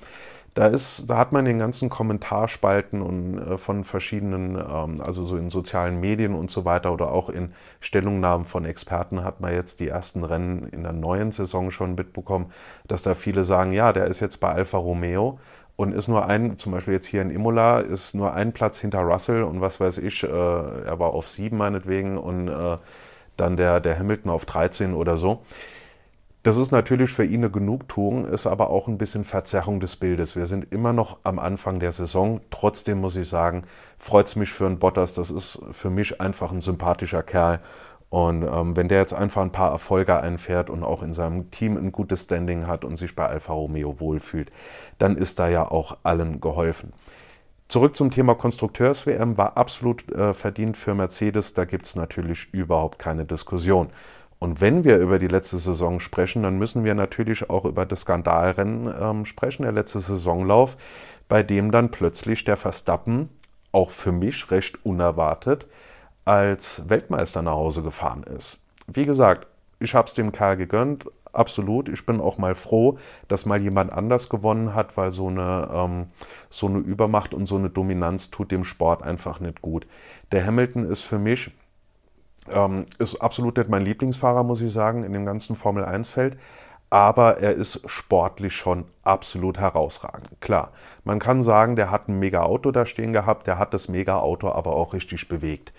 Da, 0.54 0.66
ist, 0.66 1.08
da 1.08 1.16
hat 1.16 1.30
man 1.30 1.44
den 1.44 1.60
ganzen 1.60 1.88
Kommentarspalten 1.88 3.02
und 3.02 3.38
äh, 3.38 3.56
von 3.56 3.84
verschiedenen, 3.84 4.56
ähm, 4.56 5.00
also 5.00 5.24
so 5.24 5.36
in 5.36 5.48
sozialen 5.48 6.00
Medien 6.00 6.34
und 6.34 6.50
so 6.50 6.64
weiter 6.64 6.92
oder 6.92 7.12
auch 7.12 7.28
in 7.28 7.52
Stellungnahmen 7.80 8.46
von 8.46 8.64
Experten 8.64 9.22
hat 9.22 9.40
man 9.40 9.52
jetzt 9.52 9.78
die 9.78 9.88
ersten 9.88 10.24
Rennen 10.24 10.68
in 10.70 10.82
der 10.82 10.92
neuen 10.92 11.30
Saison 11.30 11.70
schon 11.70 11.94
mitbekommen, 11.94 12.52
dass 12.88 13.02
da 13.02 13.14
viele 13.14 13.44
sagen, 13.44 13.70
ja, 13.70 13.92
der 13.92 14.06
ist 14.06 14.18
jetzt 14.20 14.40
bei 14.40 14.50
Alfa 14.50 14.78
Romeo 14.78 15.38
und 15.76 15.94
ist 15.94 16.08
nur 16.08 16.26
ein, 16.26 16.58
zum 16.58 16.72
Beispiel 16.72 16.94
jetzt 16.94 17.06
hier 17.06 17.22
in 17.22 17.30
Imola, 17.30 17.78
ist 17.78 18.14
nur 18.14 18.34
ein 18.34 18.52
Platz 18.52 18.78
hinter 18.78 19.00
Russell 19.00 19.44
und 19.44 19.60
was 19.60 19.78
weiß 19.80 19.98
ich, 19.98 20.24
äh, 20.24 20.26
er 20.26 20.98
war 20.98 21.14
auf 21.14 21.28
sieben 21.28 21.58
meinetwegen 21.58 22.18
und 22.18 22.48
äh, 22.48 22.76
dann 23.36 23.56
der, 23.56 23.80
der 23.80 23.98
Hamilton 23.98 24.30
auf 24.30 24.44
13 24.44 24.94
oder 24.94 25.16
so. 25.16 25.42
Das 26.42 26.56
ist 26.56 26.70
natürlich 26.70 27.10
für 27.12 27.24
ihn 27.24 27.40
eine 27.40 27.50
Genugtuung, 27.50 28.24
ist 28.24 28.46
aber 28.46 28.70
auch 28.70 28.88
ein 28.88 28.96
bisschen 28.96 29.24
Verzerrung 29.24 29.78
des 29.78 29.96
Bildes. 29.96 30.36
Wir 30.36 30.46
sind 30.46 30.72
immer 30.72 30.94
noch 30.94 31.18
am 31.22 31.38
Anfang 31.38 31.80
der 31.80 31.92
Saison. 31.92 32.40
Trotzdem 32.50 32.98
muss 32.98 33.14
ich 33.16 33.28
sagen, 33.28 33.64
freut 33.98 34.26
es 34.26 34.36
mich 34.36 34.50
für 34.50 34.64
einen 34.64 34.78
Bottas. 34.78 35.12
Das 35.12 35.30
ist 35.30 35.58
für 35.72 35.90
mich 35.90 36.18
einfach 36.22 36.50
ein 36.50 36.62
sympathischer 36.62 37.22
Kerl. 37.22 37.60
Und 38.08 38.42
ähm, 38.42 38.74
wenn 38.74 38.88
der 38.88 39.00
jetzt 39.00 39.12
einfach 39.12 39.42
ein 39.42 39.52
paar 39.52 39.70
Erfolge 39.70 40.18
einfährt 40.18 40.70
und 40.70 40.82
auch 40.82 41.02
in 41.02 41.12
seinem 41.12 41.50
Team 41.50 41.76
ein 41.76 41.92
gutes 41.92 42.22
Standing 42.22 42.66
hat 42.66 42.86
und 42.86 42.96
sich 42.96 43.14
bei 43.14 43.26
Alfa 43.26 43.52
Romeo 43.52 44.00
wohlfühlt, 44.00 44.50
dann 44.98 45.18
ist 45.18 45.38
da 45.38 45.48
ja 45.48 45.70
auch 45.70 45.98
allen 46.04 46.40
geholfen. 46.40 46.94
Zurück 47.68 47.94
zum 47.94 48.10
Thema 48.10 48.34
Konstrukteurs-WM 48.34 49.36
war 49.36 49.56
absolut 49.56 50.10
äh, 50.10 50.34
verdient 50.34 50.76
für 50.76 50.94
Mercedes. 50.94 51.54
Da 51.54 51.66
gibt 51.66 51.86
es 51.86 51.94
natürlich 51.94 52.48
überhaupt 52.52 52.98
keine 52.98 53.26
Diskussion. 53.26 53.90
Und 54.40 54.62
wenn 54.62 54.84
wir 54.84 54.96
über 54.96 55.18
die 55.18 55.28
letzte 55.28 55.58
Saison 55.58 56.00
sprechen, 56.00 56.42
dann 56.42 56.58
müssen 56.58 56.82
wir 56.82 56.94
natürlich 56.94 57.50
auch 57.50 57.66
über 57.66 57.84
das 57.84 58.00
Skandalrennen 58.00 58.92
ähm, 58.98 59.26
sprechen, 59.26 59.62
der 59.62 59.72
letzte 59.72 60.00
Saisonlauf, 60.00 60.78
bei 61.28 61.42
dem 61.42 61.70
dann 61.70 61.90
plötzlich 61.90 62.44
der 62.44 62.56
Verstappen, 62.56 63.28
auch 63.70 63.90
für 63.90 64.12
mich 64.12 64.50
recht 64.50 64.84
unerwartet, 64.84 65.66
als 66.24 66.88
Weltmeister 66.88 67.42
nach 67.42 67.52
Hause 67.52 67.82
gefahren 67.82 68.24
ist. 68.24 68.60
Wie 68.86 69.04
gesagt, 69.04 69.46
ich 69.78 69.94
habe 69.94 70.08
es 70.08 70.14
dem 70.14 70.32
Kerl 70.32 70.56
gegönnt, 70.56 71.04
absolut. 71.32 71.88
Ich 71.88 72.06
bin 72.06 72.20
auch 72.20 72.38
mal 72.38 72.54
froh, 72.54 72.98
dass 73.28 73.46
mal 73.46 73.60
jemand 73.60 73.92
anders 73.92 74.28
gewonnen 74.28 74.74
hat, 74.74 74.96
weil 74.96 75.12
so 75.12 75.28
eine, 75.28 75.68
ähm, 75.72 76.06
so 76.48 76.66
eine 76.66 76.78
Übermacht 76.78 77.34
und 77.34 77.46
so 77.46 77.56
eine 77.56 77.70
Dominanz 77.70 78.30
tut 78.30 78.50
dem 78.50 78.64
Sport 78.64 79.02
einfach 79.02 79.38
nicht 79.38 79.60
gut. 79.60 79.86
Der 80.32 80.46
Hamilton 80.46 80.90
ist 80.90 81.02
für 81.02 81.18
mich 81.18 81.50
ähm, 82.52 82.86
ist 82.98 83.20
absolut 83.20 83.56
nicht 83.56 83.68
mein 83.70 83.84
Lieblingsfahrer, 83.84 84.44
muss 84.44 84.60
ich 84.60 84.72
sagen, 84.72 85.04
in 85.04 85.12
dem 85.12 85.26
ganzen 85.26 85.56
Formel-1-Feld. 85.56 86.38
aber 86.90 87.38
er 87.38 87.52
ist 87.52 87.80
sportlich 87.88 88.56
schon 88.56 88.84
absolut 89.04 89.58
herausragend. 89.58 90.28
Klar, 90.40 90.72
man 91.04 91.20
kann 91.20 91.44
sagen, 91.44 91.76
der 91.76 91.90
hat 91.92 92.08
ein 92.08 92.18
mega 92.18 92.42
Auto 92.42 92.72
da 92.72 92.84
stehen 92.84 93.12
gehabt, 93.12 93.46
der 93.46 93.58
hat 93.58 93.72
das 93.74 93.88
mega 93.88 94.18
Auto 94.18 94.48
aber 94.50 94.74
auch 94.74 94.92
richtig 94.92 95.28
bewegt. 95.28 95.72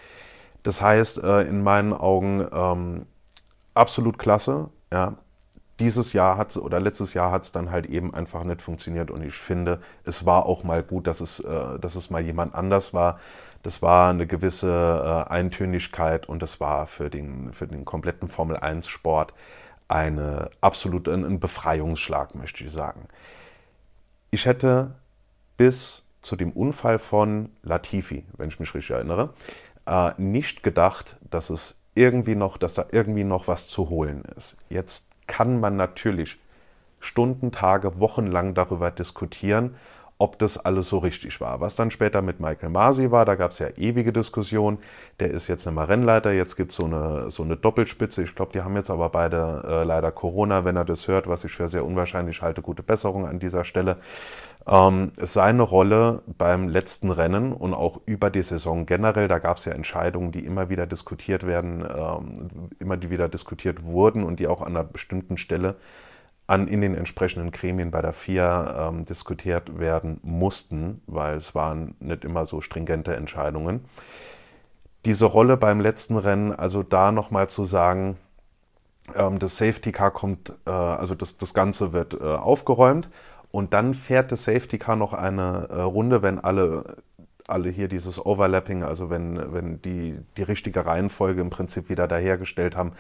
Das 0.64 0.82
heißt, 0.82 1.24
äh, 1.24 1.42
in 1.42 1.64
meinen 1.64 1.94
Augen 1.94 2.48
ähm, 2.54 3.06
absolut 3.74 4.18
klasse. 4.18 4.70
Ja. 4.92 5.16
Dieses 5.80 6.14
Jahr 6.14 6.38
hat 6.38 6.56
oder 6.58 6.80
letztes 6.80 7.14
Jahr 7.16 7.32
hat 7.32 7.44
es 7.44 7.52
dann 7.52 7.72
halt 7.72 7.88
eben 7.88 8.14
einfach 8.14 8.44
nicht 8.44 8.62
funktioniert 8.62 9.10
und 9.10 9.24
ich 9.24 9.34
finde, 9.34 9.82
es 10.04 10.26
war 10.28 10.46
auch 10.46 10.64
mal 10.64 10.84
gut, 10.84 11.08
dass 11.08 11.22
es, 11.22 11.40
äh, 11.40 11.80
dass 11.80 11.96
es 11.96 12.12
mal 12.12 12.22
jemand 12.22 12.54
anders 12.54 12.94
war. 12.94 13.20
Das 13.64 13.82
war 13.82 14.10
eine 14.10 14.28
gewisse 14.28 14.68
äh, 14.70 15.32
Eintönigkeit 15.32 16.28
und 16.28 16.42
das 16.42 16.60
war 16.60 16.88
für 16.88 17.10
den, 17.10 17.54
für 17.54 17.68
den 17.68 17.86
kompletten 17.86 18.28
Formel 18.28 18.58
1 18.58 18.88
Sport 18.88 19.34
eine 19.88 20.50
absolut 20.62 21.08
ein 21.08 21.40
Befreiungsschlag, 21.40 22.34
möchte 22.36 22.64
ich 22.64 22.72
sagen. 22.72 23.08
Ich 24.32 24.46
hätte 24.46 24.96
bis 25.58 26.04
zu 26.22 26.36
dem 26.36 26.52
Unfall 26.52 26.98
von 26.98 27.50
Latifi, 27.62 28.26
wenn 28.38 28.48
ich 28.48 28.60
mich 28.60 28.74
richtig 28.74 28.96
erinnere, 28.96 29.34
äh, 29.86 30.12
nicht 30.18 30.64
gedacht, 30.64 31.18
dass 31.30 31.50
es 31.50 31.82
irgendwie 31.94 32.36
noch, 32.36 32.58
dass 32.58 32.74
da 32.74 32.86
irgendwie 32.92 33.26
noch 33.26 33.48
was 33.48 33.68
zu 33.68 33.90
holen 33.90 34.24
ist. 34.38 34.58
Jetzt 34.70 35.10
kann 35.28 35.60
man 35.60 35.76
natürlich 35.76 36.40
Stunden, 37.00 37.52
Tage, 37.52 38.00
Wochen 38.00 38.28
lang 38.28 38.54
darüber 38.54 38.92
diskutieren, 38.92 39.76
ob 40.22 40.38
das 40.38 40.60
alles 40.60 40.88
so 40.88 41.00
richtig 41.00 41.42
war. 41.42 41.62
Was 41.62 41.76
dann 41.76 41.90
später 41.90 42.22
mit 42.22 42.40
Michael 42.40 42.70
Masi 42.70 43.10
war, 43.10 43.26
da 43.26 43.34
gab 43.34 43.52
es 43.52 43.60
ja 43.60 43.70
ewige 43.76 44.14
Diskussionen. 44.14 44.78
Der 45.20 45.32
ist 45.32 45.48
jetzt 45.48 45.66
nicht 45.66 45.74
mehr 45.74 45.90
Rennleiter, 45.90 46.32
jetzt 46.32 46.56
gibt 46.56 46.70
es 46.72 46.78
so 46.78 46.86
eine, 46.86 47.32
so 47.32 47.42
eine 47.42 47.58
Doppelspitze. 47.58 48.22
Ich 48.22 48.36
glaube, 48.36 48.52
die 48.54 48.62
haben 48.62 48.76
jetzt 48.76 48.92
aber 48.92 49.10
beide 49.10 49.64
äh, 49.68 49.84
leider 49.84 50.12
Corona, 50.12 50.64
wenn 50.64 50.76
er 50.76 50.86
das 50.86 51.08
hört, 51.08 51.28
was 51.28 51.44
ich 51.44 51.54
für 51.54 51.68
sehr 51.68 51.84
unwahrscheinlich 51.84 52.44
halte. 52.44 52.62
Gute 52.62 52.84
Besserung 52.84 53.26
an 53.26 53.40
dieser 53.40 53.66
Stelle. 53.66 53.98
Ähm, 54.68 55.12
seine 55.18 55.64
Rolle 55.64 56.22
beim 56.38 56.70
letzten 56.70 57.10
Rennen 57.10 57.52
und 57.52 57.74
auch 57.74 58.00
über 58.06 58.30
die 58.30 58.44
Saison 58.44 58.86
generell, 58.86 59.28
da 59.28 59.40
gab 59.40 59.58
es 59.58 59.66
ja 59.66 59.72
Entscheidungen, 59.72 60.32
die 60.32 60.46
immer 60.46 60.70
wieder 60.70 60.86
diskutiert 60.86 61.48
werden, 61.48 61.84
ähm, 61.84 62.70
immer 62.78 62.96
die 62.96 63.10
wieder 63.10 63.28
diskutiert 63.28 63.84
wurden 63.84 64.24
und 64.24 64.40
die 64.40 64.46
auch 64.46 64.62
an 64.62 64.78
einer 64.78 64.84
bestimmten 64.84 65.38
Stelle 65.38 65.78
an, 66.48 66.68
in 66.68 66.82
den 66.82 66.96
entsprechenden 66.96 67.52
Gremien 67.52 67.92
bei 67.92 68.02
der 68.02 68.14
FIA 68.14 68.90
ähm, 68.90 69.06
diskutiert 69.06 69.80
werden 69.80 70.20
mussten, 70.24 71.02
weil 71.08 71.38
es 71.38 71.56
waren 71.56 71.96
nicht 72.00 72.26
immer 72.26 72.46
so 72.46 72.62
stringente 72.62 73.16
Entscheidungen. 73.16 73.86
Diese 75.06 75.26
Rolle 75.26 75.58
beim 75.58 75.80
letzten 75.80 76.18
Rennen, 76.18 76.54
also 76.54 76.84
da 76.84 77.12
nochmal 77.12 77.50
zu 77.50 77.66
sagen, 77.66 78.18
ähm, 79.16 79.40
das 79.40 79.58
Safety 79.58 79.92
Car 79.92 80.12
kommt, 80.12 80.54
äh, 80.66 80.70
also 80.72 81.16
das, 81.16 81.38
das 81.38 81.54
Ganze 81.54 81.94
wird 81.94 82.14
äh, 82.14 82.24
aufgeräumt 82.24 83.10
und 83.52 83.74
dann 83.74 83.94
fährt 83.94 84.32
das 84.32 84.44
Safety 84.44 84.78
Car 84.78 84.96
noch 84.96 85.14
eine 85.14 85.68
äh, 85.70 85.82
Runde, 85.82 86.22
wenn 86.22 86.40
alle 86.40 86.98
alle 87.52 87.70
hier 87.70 87.88
dieses 87.88 88.24
Overlapping, 88.24 88.84
also 88.84 89.10
wenn, 89.10 89.54
wenn 89.54 89.82
die 89.82 90.18
die 90.38 90.44
richtige 90.44 90.86
Reihenfolge 90.86 91.42
im 91.42 91.50
Prinzip 91.50 91.90
wieder 91.90 92.08
dahergestellt 92.08 92.76
haben, 92.76 92.94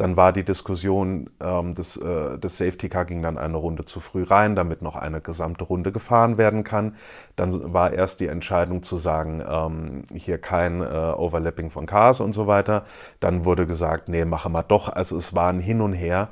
dann 0.00 0.16
war 0.16 0.32
die 0.32 0.44
Diskussion, 0.44 1.28
ähm, 1.42 1.74
das, 1.74 1.98
äh, 1.98 2.38
das 2.38 2.56
Safety 2.56 2.88
Car 2.88 3.04
ging 3.04 3.20
dann 3.20 3.36
eine 3.36 3.58
Runde 3.58 3.84
zu 3.84 4.00
früh 4.00 4.22
rein, 4.22 4.56
damit 4.56 4.80
noch 4.80 4.96
eine 4.96 5.20
gesamte 5.20 5.64
Runde 5.64 5.92
gefahren 5.92 6.38
werden 6.38 6.64
kann. 6.64 6.96
Dann 7.36 7.74
war 7.74 7.92
erst 7.92 8.20
die 8.20 8.28
Entscheidung 8.28 8.82
zu 8.82 8.96
sagen, 8.96 9.42
ähm, 9.46 10.04
hier 10.14 10.38
kein 10.38 10.80
äh, 10.80 10.84
Overlapping 10.84 11.68
von 11.68 11.84
Cars 11.84 12.20
und 12.20 12.32
so 12.32 12.46
weiter. 12.46 12.86
Dann 13.20 13.44
wurde 13.44 13.66
gesagt, 13.66 14.08
nee, 14.08 14.24
machen 14.24 14.52
wir 14.52 14.62
doch. 14.62 14.88
Also 14.88 15.18
es 15.18 15.34
war 15.34 15.52
ein 15.52 15.60
Hin 15.60 15.82
und 15.82 15.92
Her. 15.92 16.30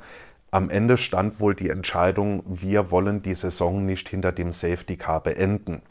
Am 0.49 0.71
Ende 0.71 0.97
stand 0.97 1.39
wohl 1.39 1.53
die 1.53 1.69
Entscheidung, 1.69 2.41
wir 2.47 2.89
wollen 2.89 3.21
die 3.21 3.35
Saison 3.35 3.85
nicht 3.85 4.09
hinter 4.09 4.31
dem 4.31 4.51
Safety 4.51 4.97
Car 4.97 5.21
beenden. 5.21 5.83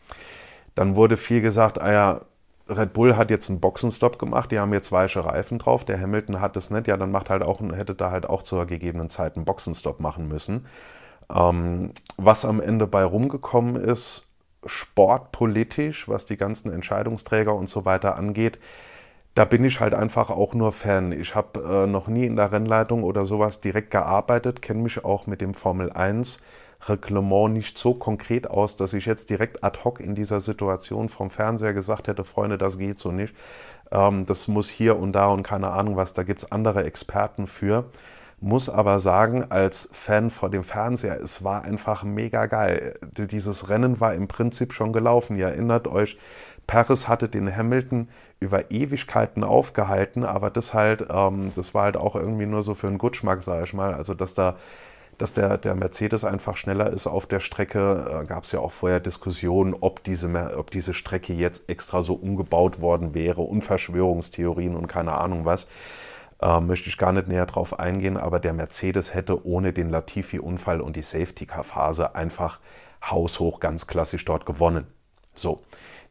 Dann 0.78 0.94
wurde 0.94 1.16
viel 1.16 1.40
gesagt, 1.40 1.80
ah 1.80 1.92
ja, 1.92 2.20
Red 2.68 2.92
Bull 2.92 3.16
hat 3.16 3.32
jetzt 3.32 3.50
einen 3.50 3.58
Boxenstopp 3.58 4.16
gemacht, 4.16 4.52
die 4.52 4.60
haben 4.60 4.72
jetzt 4.72 4.92
weiche 4.92 5.24
Reifen 5.24 5.58
drauf, 5.58 5.84
der 5.84 6.00
Hamilton 6.00 6.40
hat 6.40 6.56
es 6.56 6.70
nicht, 6.70 6.86
ja, 6.86 6.96
dann 6.96 7.10
macht 7.10 7.30
halt 7.30 7.42
auch, 7.42 7.60
hätte 7.60 7.96
da 7.96 8.12
halt 8.12 8.28
auch 8.28 8.44
zur 8.44 8.64
gegebenen 8.64 9.10
Zeit 9.10 9.34
einen 9.34 9.44
Boxenstopp 9.44 9.98
machen 9.98 10.28
müssen. 10.28 10.66
Ähm, 11.34 11.90
was 12.16 12.44
am 12.44 12.60
Ende 12.60 12.86
bei 12.86 13.02
rumgekommen 13.02 13.74
ist, 13.74 14.28
sportpolitisch, 14.64 16.06
was 16.06 16.26
die 16.26 16.36
ganzen 16.36 16.72
Entscheidungsträger 16.72 17.56
und 17.56 17.68
so 17.68 17.84
weiter 17.84 18.14
angeht, 18.14 18.60
da 19.34 19.46
bin 19.46 19.64
ich 19.64 19.80
halt 19.80 19.94
einfach 19.94 20.30
auch 20.30 20.54
nur 20.54 20.72
Fan. 20.72 21.10
Ich 21.10 21.34
habe 21.34 21.58
äh, 21.60 21.86
noch 21.88 22.06
nie 22.06 22.24
in 22.24 22.36
der 22.36 22.52
Rennleitung 22.52 23.02
oder 23.02 23.26
sowas 23.26 23.60
direkt 23.60 23.90
gearbeitet, 23.90 24.62
kenne 24.62 24.82
mich 24.84 25.04
auch 25.04 25.26
mit 25.26 25.40
dem 25.40 25.54
Formel 25.54 25.90
1 25.92 26.38
Reglement 26.86 27.52
nicht 27.52 27.78
so 27.78 27.94
konkret 27.94 28.48
aus, 28.48 28.76
dass 28.76 28.92
ich 28.92 29.06
jetzt 29.06 29.30
direkt 29.30 29.64
ad 29.64 29.80
hoc 29.84 30.00
in 30.00 30.14
dieser 30.14 30.40
Situation 30.40 31.08
vom 31.08 31.30
Fernseher 31.30 31.74
gesagt 31.74 32.08
hätte, 32.08 32.24
Freunde, 32.24 32.58
das 32.58 32.78
geht 32.78 32.98
so 32.98 33.10
nicht. 33.10 33.34
Ähm, 33.90 34.26
das 34.26 34.48
muss 34.48 34.68
hier 34.68 34.98
und 34.98 35.12
da 35.12 35.28
und 35.28 35.42
keine 35.42 35.70
Ahnung 35.70 35.96
was, 35.96 36.12
da 36.12 36.22
gibt 36.22 36.42
es 36.42 36.52
andere 36.52 36.84
Experten 36.84 37.46
für. 37.46 37.86
Muss 38.40 38.68
aber 38.68 39.00
sagen, 39.00 39.50
als 39.50 39.88
Fan 39.92 40.30
vor 40.30 40.48
dem 40.48 40.62
Fernseher, 40.62 41.18
es 41.20 41.42
war 41.42 41.64
einfach 41.64 42.04
mega 42.04 42.46
geil. 42.46 42.94
Dieses 43.16 43.68
Rennen 43.68 43.98
war 43.98 44.14
im 44.14 44.28
Prinzip 44.28 44.72
schon 44.72 44.92
gelaufen. 44.92 45.36
Ihr 45.36 45.48
erinnert 45.48 45.88
euch, 45.88 46.16
Paris 46.68 47.08
hatte 47.08 47.28
den 47.28 47.54
Hamilton 47.54 48.08
über 48.38 48.70
Ewigkeiten 48.70 49.42
aufgehalten, 49.42 50.22
aber 50.22 50.50
das 50.50 50.74
halt, 50.74 51.06
ähm, 51.10 51.50
das 51.56 51.74
war 51.74 51.84
halt 51.84 51.96
auch 51.96 52.14
irgendwie 52.14 52.46
nur 52.46 52.62
so 52.62 52.74
für 52.74 52.86
einen 52.86 52.98
Gutschmack, 52.98 53.42
sage 53.42 53.64
ich 53.64 53.74
mal. 53.74 53.94
Also, 53.94 54.14
dass 54.14 54.34
da 54.34 54.56
dass 55.18 55.32
der, 55.32 55.58
der 55.58 55.74
Mercedes 55.74 56.24
einfach 56.24 56.56
schneller 56.56 56.90
ist 56.90 57.06
auf 57.06 57.26
der 57.26 57.40
Strecke. 57.40 58.22
Äh, 58.22 58.26
Gab 58.26 58.44
es 58.44 58.52
ja 58.52 58.60
auch 58.60 58.72
vorher 58.72 59.00
Diskussionen, 59.00 59.74
ob 59.78 60.02
diese, 60.04 60.56
ob 60.56 60.70
diese 60.70 60.94
Strecke 60.94 61.34
jetzt 61.34 61.68
extra 61.68 62.02
so 62.02 62.14
umgebaut 62.14 62.80
worden 62.80 63.14
wäre 63.14 63.42
und 63.42 63.62
Verschwörungstheorien 63.62 64.76
und 64.76 64.86
keine 64.86 65.12
Ahnung 65.12 65.44
was. 65.44 65.66
Äh, 66.40 66.60
möchte 66.60 66.88
ich 66.88 66.98
gar 66.98 67.12
nicht 67.12 67.28
näher 67.28 67.46
drauf 67.46 67.78
eingehen, 67.78 68.16
aber 68.16 68.38
der 68.38 68.52
Mercedes 68.52 69.12
hätte 69.12 69.44
ohne 69.44 69.72
den 69.72 69.90
Latifi-Unfall 69.90 70.80
und 70.80 70.94
die 70.94 71.02
Safety-Car-Phase 71.02 72.14
einfach 72.14 72.60
haushoch 73.02 73.60
ganz 73.60 73.86
klassisch 73.86 74.24
dort 74.24 74.46
gewonnen. 74.46 74.86
So, 75.34 75.62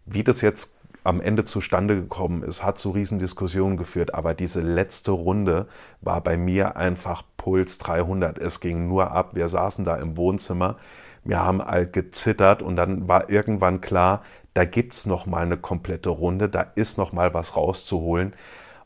wie 0.05 0.23
das 0.23 0.41
jetzt 0.41 0.76
am 1.07 1.21
Ende 1.21 1.45
zustande 1.45 1.95
gekommen 1.95 2.43
ist, 2.43 2.63
hat 2.63 2.77
zu 2.77 2.91
Riesendiskussionen 2.91 3.77
geführt. 3.77 4.13
Aber 4.13 4.33
diese 4.33 4.59
letzte 4.59 5.11
Runde 5.11 5.67
war 6.01 6.21
bei 6.21 6.35
mir 6.35 6.75
einfach 6.75 7.23
Puls 7.37 7.77
300. 7.77 8.37
Es 8.37 8.59
ging 8.59 8.89
nur 8.89 9.11
ab. 9.11 9.33
Wir 9.33 9.47
saßen 9.47 9.85
da 9.85 9.95
im 9.95 10.17
Wohnzimmer. 10.17 10.75
Wir 11.23 11.41
haben 11.41 11.61
alt 11.61 11.93
gezittert 11.93 12.61
und 12.61 12.75
dann 12.75 13.07
war 13.07 13.29
irgendwann 13.29 13.79
klar, 13.79 14.21
da 14.53 14.65
gibt 14.65 14.95
es 14.95 15.05
noch 15.05 15.25
mal 15.25 15.43
eine 15.43 15.55
komplette 15.55 16.09
Runde. 16.09 16.49
Da 16.49 16.61
ist 16.75 16.97
noch 16.97 17.13
mal 17.13 17.33
was 17.33 17.55
rauszuholen. 17.55 18.33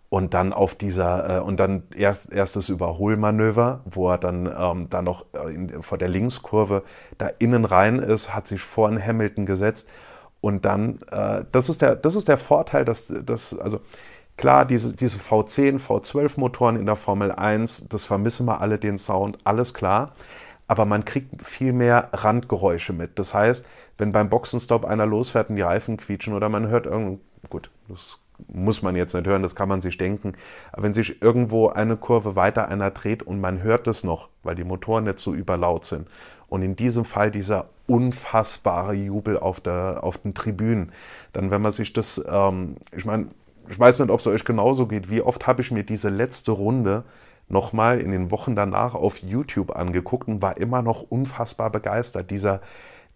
Und 0.09 0.35
dann 0.35 0.53
auf 0.53 0.75
dieser, 0.75 1.37
äh, 1.37 1.41
und 1.41 1.59
dann 1.59 1.83
erst, 1.95 2.31
erstes 2.31 2.69
Überholmanöver, 2.69 3.81
wo 3.85 4.09
er 4.09 4.19
dann 4.19 4.45
ähm, 4.45 4.87
da 4.89 5.01
noch 5.01 5.25
äh, 5.33 5.53
in, 5.53 5.81
vor 5.81 5.97
der 5.97 6.09
Linkskurve 6.09 6.83
da 7.17 7.29
innen 7.39 7.65
rein 7.65 7.97
ist, 7.97 8.35
hat 8.35 8.45
sich 8.45 8.61
vor 8.61 8.89
einen 8.89 9.03
Hamilton 9.03 9.45
gesetzt 9.47 9.89
und 10.41 10.65
dann, 10.65 10.99
äh, 11.11 11.45
das, 11.51 11.69
ist 11.69 11.81
der, 11.81 11.95
das 11.95 12.15
ist 12.15 12.27
der 12.27 12.37
Vorteil, 12.37 12.83
dass, 12.83 13.07
dass 13.07 13.57
also 13.57 13.79
klar, 14.37 14.65
diese, 14.65 14.93
diese 14.93 15.19
V10, 15.19 15.79
V12 15.79 16.39
Motoren 16.39 16.75
in 16.75 16.87
der 16.87 16.95
Formel 16.95 17.31
1, 17.31 17.87
das 17.89 18.05
vermissen 18.05 18.47
wir 18.47 18.59
alle 18.59 18.79
den 18.79 18.97
Sound, 18.97 19.37
alles 19.43 19.73
klar. 19.73 20.13
Aber 20.67 20.85
man 20.85 21.05
kriegt 21.05 21.45
viel 21.45 21.73
mehr 21.73 22.09
Randgeräusche 22.11 22.93
mit. 22.93 23.19
Das 23.19 23.33
heißt, 23.33 23.65
wenn 23.97 24.11
beim 24.11 24.29
Boxenstopp 24.29 24.85
einer 24.85 25.05
losfährt 25.05 25.49
und 25.49 25.57
die 25.57 25.61
Reifen 25.61 25.97
quietschen 25.97 26.33
oder 26.33 26.49
man 26.49 26.69
hört 26.69 26.85
irgend, 26.85 27.19
gut, 27.49 27.69
das 27.87 28.19
muss 28.47 28.81
man 28.81 28.95
jetzt 28.95 29.13
nicht 29.13 29.27
hören, 29.27 29.43
das 29.43 29.55
kann 29.55 29.69
man 29.69 29.81
sich 29.81 29.97
denken. 29.97 30.33
Aber 30.71 30.83
wenn 30.83 30.93
sich 30.93 31.21
irgendwo 31.21 31.67
eine 31.67 31.97
Kurve 31.97 32.35
weiter 32.35 32.67
einer 32.69 32.89
dreht 32.89 33.21
und 33.21 33.39
man 33.39 33.61
hört 33.61 33.87
es 33.87 34.03
noch, 34.03 34.29
weil 34.43 34.55
die 34.55 34.63
Motoren 34.63 35.03
nicht 35.03 35.19
so 35.19 35.33
überlaut 35.33 35.85
sind. 35.85 36.07
Und 36.47 36.63
in 36.63 36.75
diesem 36.75 37.05
Fall 37.05 37.29
dieser 37.31 37.69
unfassbare 37.91 38.93
Jubel 38.93 39.37
auf, 39.37 39.59
der, 39.59 40.03
auf 40.03 40.17
den 40.17 40.33
Tribünen. 40.33 40.93
Dann, 41.33 41.51
wenn 41.51 41.61
man 41.61 41.73
sich 41.73 41.91
das, 41.91 42.23
ähm, 42.25 42.77
ich 42.95 43.05
meine, 43.05 43.27
ich 43.69 43.77
weiß 43.77 43.99
nicht, 43.99 44.09
ob 44.09 44.21
es 44.21 44.27
euch 44.27 44.45
genauso 44.45 44.87
geht, 44.87 45.09
wie 45.09 45.21
oft 45.21 45.45
habe 45.45 45.61
ich 45.61 45.71
mir 45.71 45.83
diese 45.83 46.09
letzte 46.09 46.51
Runde 46.51 47.03
nochmal 47.49 47.99
in 47.99 48.11
den 48.11 48.31
Wochen 48.31 48.55
danach 48.55 48.95
auf 48.95 49.17
YouTube 49.19 49.75
angeguckt 49.75 50.29
und 50.29 50.41
war 50.41 50.55
immer 50.57 50.81
noch 50.81 51.01
unfassbar 51.01 51.69
begeistert. 51.69 52.31
Dieser, 52.31 52.61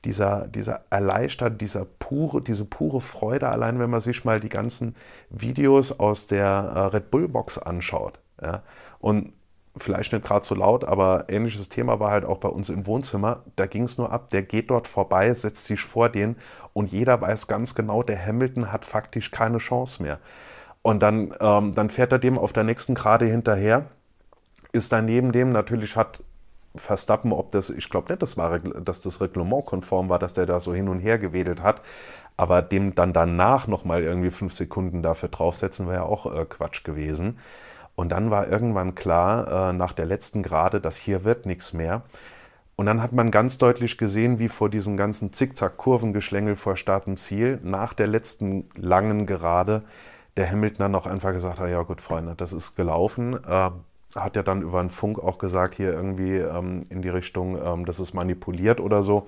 dieser, 0.03 0.47
dieser 0.47 0.81
erleichtert, 0.89 1.61
dieser 1.61 1.85
pure, 1.85 2.41
diese 2.41 2.65
pure 2.65 2.99
Freude, 2.99 3.47
allein 3.47 3.79
wenn 3.79 3.89
man 3.89 4.01
sich 4.01 4.25
mal 4.25 4.41
die 4.41 4.49
ganzen 4.49 4.95
Videos 5.29 5.97
aus 5.97 6.27
der 6.27 6.45
äh, 6.45 6.79
Red 6.95 7.11
Bull 7.11 7.29
Box 7.29 7.57
anschaut. 7.57 8.19
Ja? 8.41 8.61
Und 8.99 9.31
vielleicht 9.77 10.13
nicht 10.13 10.25
gerade 10.25 10.45
so 10.45 10.55
laut, 10.55 10.83
aber 10.83 11.25
ähnliches 11.27 11.69
Thema 11.69 11.99
war 11.99 12.11
halt 12.11 12.25
auch 12.25 12.37
bei 12.37 12.49
uns 12.49 12.69
im 12.69 12.85
Wohnzimmer. 12.85 13.43
Da 13.55 13.65
ging 13.65 13.83
es 13.83 13.97
nur 13.97 14.11
ab, 14.11 14.29
der 14.29 14.43
geht 14.43 14.69
dort 14.69 14.87
vorbei, 14.87 15.33
setzt 15.33 15.65
sich 15.65 15.81
vor 15.81 16.09
den 16.09 16.35
und 16.73 16.91
jeder 16.91 17.19
weiß 17.19 17.47
ganz 17.47 17.75
genau, 17.75 18.03
der 18.03 18.23
Hamilton 18.23 18.71
hat 18.71 18.85
faktisch 18.85 19.31
keine 19.31 19.57
Chance 19.57 20.01
mehr. 20.01 20.19
Und 20.81 21.01
dann, 21.01 21.33
ähm, 21.39 21.73
dann 21.73 21.89
fährt 21.89 22.11
er 22.11 22.19
dem 22.19 22.37
auf 22.37 22.53
der 22.53 22.63
nächsten 22.63 22.95
Gerade 22.95 23.25
hinterher, 23.25 23.87
ist 24.71 24.91
dann 24.91 25.05
neben 25.05 25.31
dem, 25.31 25.51
natürlich 25.51 25.95
hat 25.95 26.21
Verstappen, 26.75 27.31
ob 27.31 27.51
das, 27.51 27.69
ich 27.69 27.89
glaube 27.89 28.11
nicht, 28.11 28.21
das 28.21 28.37
war, 28.37 28.59
dass 28.59 29.01
das 29.01 29.21
Reglement 29.21 29.65
konform 29.65 30.09
war, 30.09 30.19
dass 30.19 30.33
der 30.33 30.45
da 30.45 30.59
so 30.59 30.73
hin 30.73 30.89
und 30.89 30.99
her 30.99 31.17
gewedelt 31.17 31.61
hat. 31.61 31.81
Aber 32.37 32.61
dem 32.61 32.95
dann 32.95 33.13
danach 33.13 33.67
nochmal 33.67 34.03
irgendwie 34.03 34.31
fünf 34.31 34.53
Sekunden 34.53 35.01
dafür 35.01 35.29
draufsetzen, 35.29 35.87
wäre 35.87 35.97
ja 35.97 36.03
auch 36.03 36.33
äh, 36.33 36.45
Quatsch 36.45 36.83
gewesen. 36.83 37.39
Und 37.95 38.11
dann 38.11 38.29
war 38.29 38.49
irgendwann 38.49 38.95
klar, 38.95 39.69
äh, 39.69 39.73
nach 39.73 39.93
der 39.93 40.05
letzten 40.05 40.43
Gerade, 40.43 40.81
dass 40.81 40.97
hier 40.97 41.23
wird 41.23 41.45
nichts 41.45 41.73
mehr. 41.73 42.03
Und 42.75 42.87
dann 42.87 43.01
hat 43.01 43.13
man 43.13 43.31
ganz 43.31 43.57
deutlich 43.57 43.97
gesehen, 43.97 44.37
wie 44.37 44.49
vor 44.49 44.69
diesem 44.69 44.97
ganzen 44.97 45.31
Zickzack-Kurvengeschlängel 45.31 46.57
vor 46.57 46.75
Start 46.75 47.07
und 47.07 47.17
Ziel, 47.17 47.59
nach 47.63 47.93
der 47.93 48.07
letzten 48.07 48.69
langen 48.75 49.25
Gerade, 49.25 49.83
der 50.35 50.51
Hamilton 50.51 50.79
dann 50.79 50.95
auch 50.95 51.05
einfach 51.05 51.31
gesagt 51.31 51.59
hat, 51.59 51.69
ja 51.69 51.81
gut, 51.83 52.01
Freunde, 52.01 52.35
das 52.35 52.51
ist 52.51 52.75
gelaufen. 52.75 53.39
Äh, 53.45 53.71
hat 54.15 54.35
ja 54.35 54.43
dann 54.43 54.61
über 54.61 54.79
einen 54.79 54.89
Funk 54.89 55.19
auch 55.19 55.37
gesagt, 55.37 55.75
hier 55.75 55.93
irgendwie 55.93 56.35
ähm, 56.35 56.85
in 56.89 57.01
die 57.01 57.09
Richtung, 57.09 57.57
ähm, 57.61 57.85
das 57.85 57.99
ist 57.99 58.13
manipuliert 58.13 58.79
oder 58.79 59.03
so. 59.03 59.27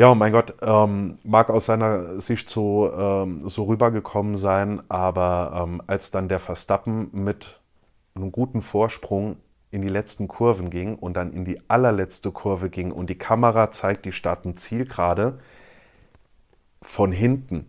Ja, 0.00 0.14
mein 0.14 0.32
Gott, 0.32 0.54
ähm, 0.62 1.18
mag 1.24 1.50
aus 1.50 1.66
seiner 1.66 2.22
Sicht 2.22 2.48
so, 2.48 2.90
ähm, 2.90 3.46
so 3.50 3.64
rübergekommen 3.64 4.38
sein, 4.38 4.82
aber 4.88 5.62
ähm, 5.62 5.82
als 5.86 6.10
dann 6.10 6.26
der 6.26 6.40
Verstappen 6.40 7.10
mit 7.12 7.60
einem 8.14 8.32
guten 8.32 8.62
Vorsprung 8.62 9.36
in 9.70 9.82
die 9.82 9.90
letzten 9.90 10.26
Kurven 10.26 10.70
ging 10.70 10.94
und 10.94 11.18
dann 11.18 11.34
in 11.34 11.44
die 11.44 11.60
allerletzte 11.68 12.32
Kurve 12.32 12.70
ging 12.70 12.92
und 12.92 13.10
die 13.10 13.18
Kamera 13.18 13.72
zeigt 13.72 14.06
die 14.06 14.12
und 14.12 14.56
Zielgerade 14.56 15.38
von 16.80 17.12
hinten 17.12 17.66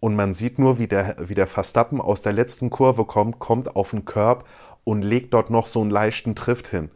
und 0.00 0.16
man 0.16 0.34
sieht 0.34 0.58
nur, 0.58 0.80
wie 0.80 0.88
der, 0.88 1.28
wie 1.28 1.36
der 1.36 1.46
Verstappen 1.46 2.00
aus 2.00 2.20
der 2.20 2.32
letzten 2.32 2.70
Kurve 2.70 3.04
kommt, 3.04 3.38
kommt 3.38 3.76
auf 3.76 3.90
den 3.90 4.04
Körb 4.04 4.44
und 4.82 5.02
legt 5.02 5.32
dort 5.34 5.50
noch 5.50 5.68
so 5.68 5.80
einen 5.80 5.90
leichten 5.90 6.34
Trift 6.34 6.66
hin. 6.66 6.90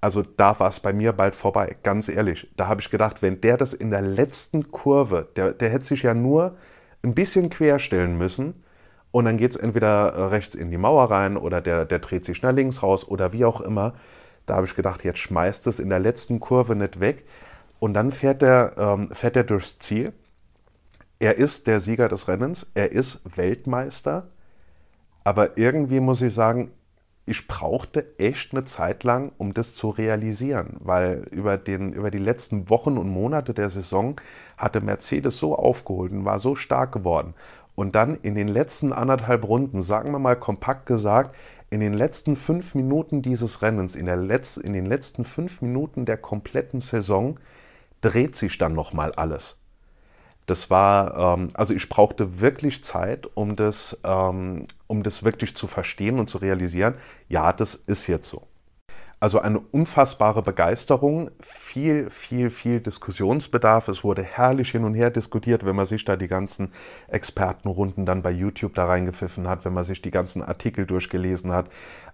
Also 0.00 0.22
da 0.22 0.58
war 0.60 0.68
es 0.68 0.80
bei 0.80 0.92
mir 0.92 1.12
bald 1.12 1.34
vorbei, 1.34 1.76
ganz 1.82 2.08
ehrlich. 2.08 2.48
Da 2.56 2.68
habe 2.68 2.80
ich 2.80 2.90
gedacht, 2.90 3.20
wenn 3.20 3.40
der 3.40 3.56
das 3.56 3.74
in 3.74 3.90
der 3.90 4.02
letzten 4.02 4.70
Kurve, 4.70 5.28
der, 5.34 5.52
der 5.52 5.70
hätte 5.70 5.84
sich 5.84 6.02
ja 6.02 6.14
nur 6.14 6.56
ein 7.02 7.14
bisschen 7.14 7.50
querstellen 7.50 8.16
müssen 8.16 8.62
und 9.10 9.24
dann 9.24 9.38
geht 9.38 9.52
es 9.52 9.56
entweder 9.56 10.30
rechts 10.30 10.54
in 10.54 10.70
die 10.70 10.78
Mauer 10.78 11.10
rein 11.10 11.36
oder 11.36 11.60
der, 11.60 11.84
der 11.84 11.98
dreht 11.98 12.24
sich 12.24 12.42
nach 12.42 12.52
links 12.52 12.82
raus 12.82 13.06
oder 13.08 13.32
wie 13.32 13.44
auch 13.44 13.60
immer. 13.60 13.94
Da 14.46 14.56
habe 14.56 14.66
ich 14.66 14.76
gedacht, 14.76 15.04
jetzt 15.04 15.18
schmeißt 15.18 15.66
es 15.66 15.80
in 15.80 15.88
der 15.88 15.98
letzten 15.98 16.40
Kurve 16.40 16.76
nicht 16.76 17.00
weg. 17.00 17.26
Und 17.80 17.94
dann 17.94 18.10
fährt 18.12 18.42
er, 18.42 18.76
ähm, 18.78 19.10
fährt 19.12 19.36
er 19.36 19.44
durchs 19.44 19.78
Ziel. 19.78 20.12
Er 21.18 21.36
ist 21.36 21.66
der 21.66 21.80
Sieger 21.80 22.08
des 22.08 22.28
Rennens, 22.28 22.70
er 22.74 22.92
ist 22.92 23.20
Weltmeister. 23.36 24.28
Aber 25.24 25.58
irgendwie 25.58 26.00
muss 26.00 26.22
ich 26.22 26.34
sagen, 26.34 26.70
ich 27.28 27.46
brauchte 27.46 28.06
echt 28.18 28.52
eine 28.52 28.64
Zeit 28.64 29.04
lang, 29.04 29.32
um 29.36 29.52
das 29.52 29.74
zu 29.74 29.90
realisieren, 29.90 30.76
weil 30.80 31.26
über, 31.30 31.58
den, 31.58 31.92
über 31.92 32.10
die 32.10 32.18
letzten 32.18 32.70
Wochen 32.70 32.96
und 32.96 33.10
Monate 33.10 33.52
der 33.52 33.68
Saison 33.68 34.18
hatte 34.56 34.80
Mercedes 34.80 35.36
so 35.36 35.54
aufgeholt 35.54 36.12
und 36.12 36.24
war 36.24 36.38
so 36.38 36.56
stark 36.56 36.92
geworden. 36.92 37.34
Und 37.74 37.94
dann 37.94 38.16
in 38.16 38.34
den 38.34 38.48
letzten 38.48 38.92
anderthalb 38.92 39.46
Runden, 39.46 39.82
sagen 39.82 40.10
wir 40.10 40.18
mal 40.18 40.36
kompakt 40.36 40.86
gesagt, 40.86 41.36
in 41.70 41.80
den 41.80 41.92
letzten 41.92 42.34
fünf 42.34 42.74
Minuten 42.74 43.20
dieses 43.20 43.60
Rennens, 43.60 43.94
in, 43.94 44.06
der 44.06 44.16
Letz-, 44.16 44.60
in 44.60 44.72
den 44.72 44.86
letzten 44.86 45.24
fünf 45.24 45.60
Minuten 45.60 46.06
der 46.06 46.16
kompletten 46.16 46.80
Saison, 46.80 47.38
dreht 48.00 48.36
sich 48.36 48.56
dann 48.56 48.72
nochmal 48.72 49.12
alles. 49.12 49.57
Das 50.48 50.70
war, 50.70 51.36
ähm, 51.36 51.50
also 51.52 51.74
ich 51.74 51.88
brauchte 51.90 52.40
wirklich 52.40 52.82
Zeit, 52.82 53.28
um 53.34 53.54
das, 53.54 54.00
ähm, 54.02 54.64
um 54.86 55.02
das 55.02 55.22
wirklich 55.22 55.54
zu 55.54 55.66
verstehen 55.66 56.18
und 56.18 56.30
zu 56.30 56.38
realisieren, 56.38 56.94
ja, 57.28 57.52
das 57.52 57.74
ist 57.74 58.06
jetzt 58.06 58.30
so. 58.30 58.48
Also 59.20 59.40
eine 59.40 59.58
unfassbare 59.58 60.42
Begeisterung, 60.42 61.30
viel, 61.40 62.08
viel, 62.08 62.48
viel 62.48 62.80
Diskussionsbedarf. 62.80 63.88
Es 63.88 64.04
wurde 64.04 64.22
herrlich 64.22 64.70
hin 64.70 64.84
und 64.84 64.94
her 64.94 65.10
diskutiert, 65.10 65.66
wenn 65.66 65.76
man 65.76 65.86
sich 65.86 66.04
da 66.04 66.16
die 66.16 66.28
ganzen 66.28 66.72
Expertenrunden 67.08 68.06
dann 68.06 68.22
bei 68.22 68.30
YouTube 68.30 68.74
da 68.74 68.86
reingepfiffen 68.86 69.48
hat, 69.48 69.66
wenn 69.66 69.74
man 69.74 69.84
sich 69.84 70.00
die 70.00 70.12
ganzen 70.12 70.40
Artikel 70.40 70.86
durchgelesen 70.86 71.52
hat. 71.52 71.66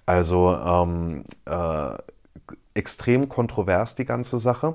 Also 0.06 0.56
ähm, 0.56 1.24
äh, 1.44 1.98
extrem 2.74 3.28
kontrovers 3.28 3.94
die 3.94 4.06
ganze 4.06 4.40
Sache. 4.40 4.74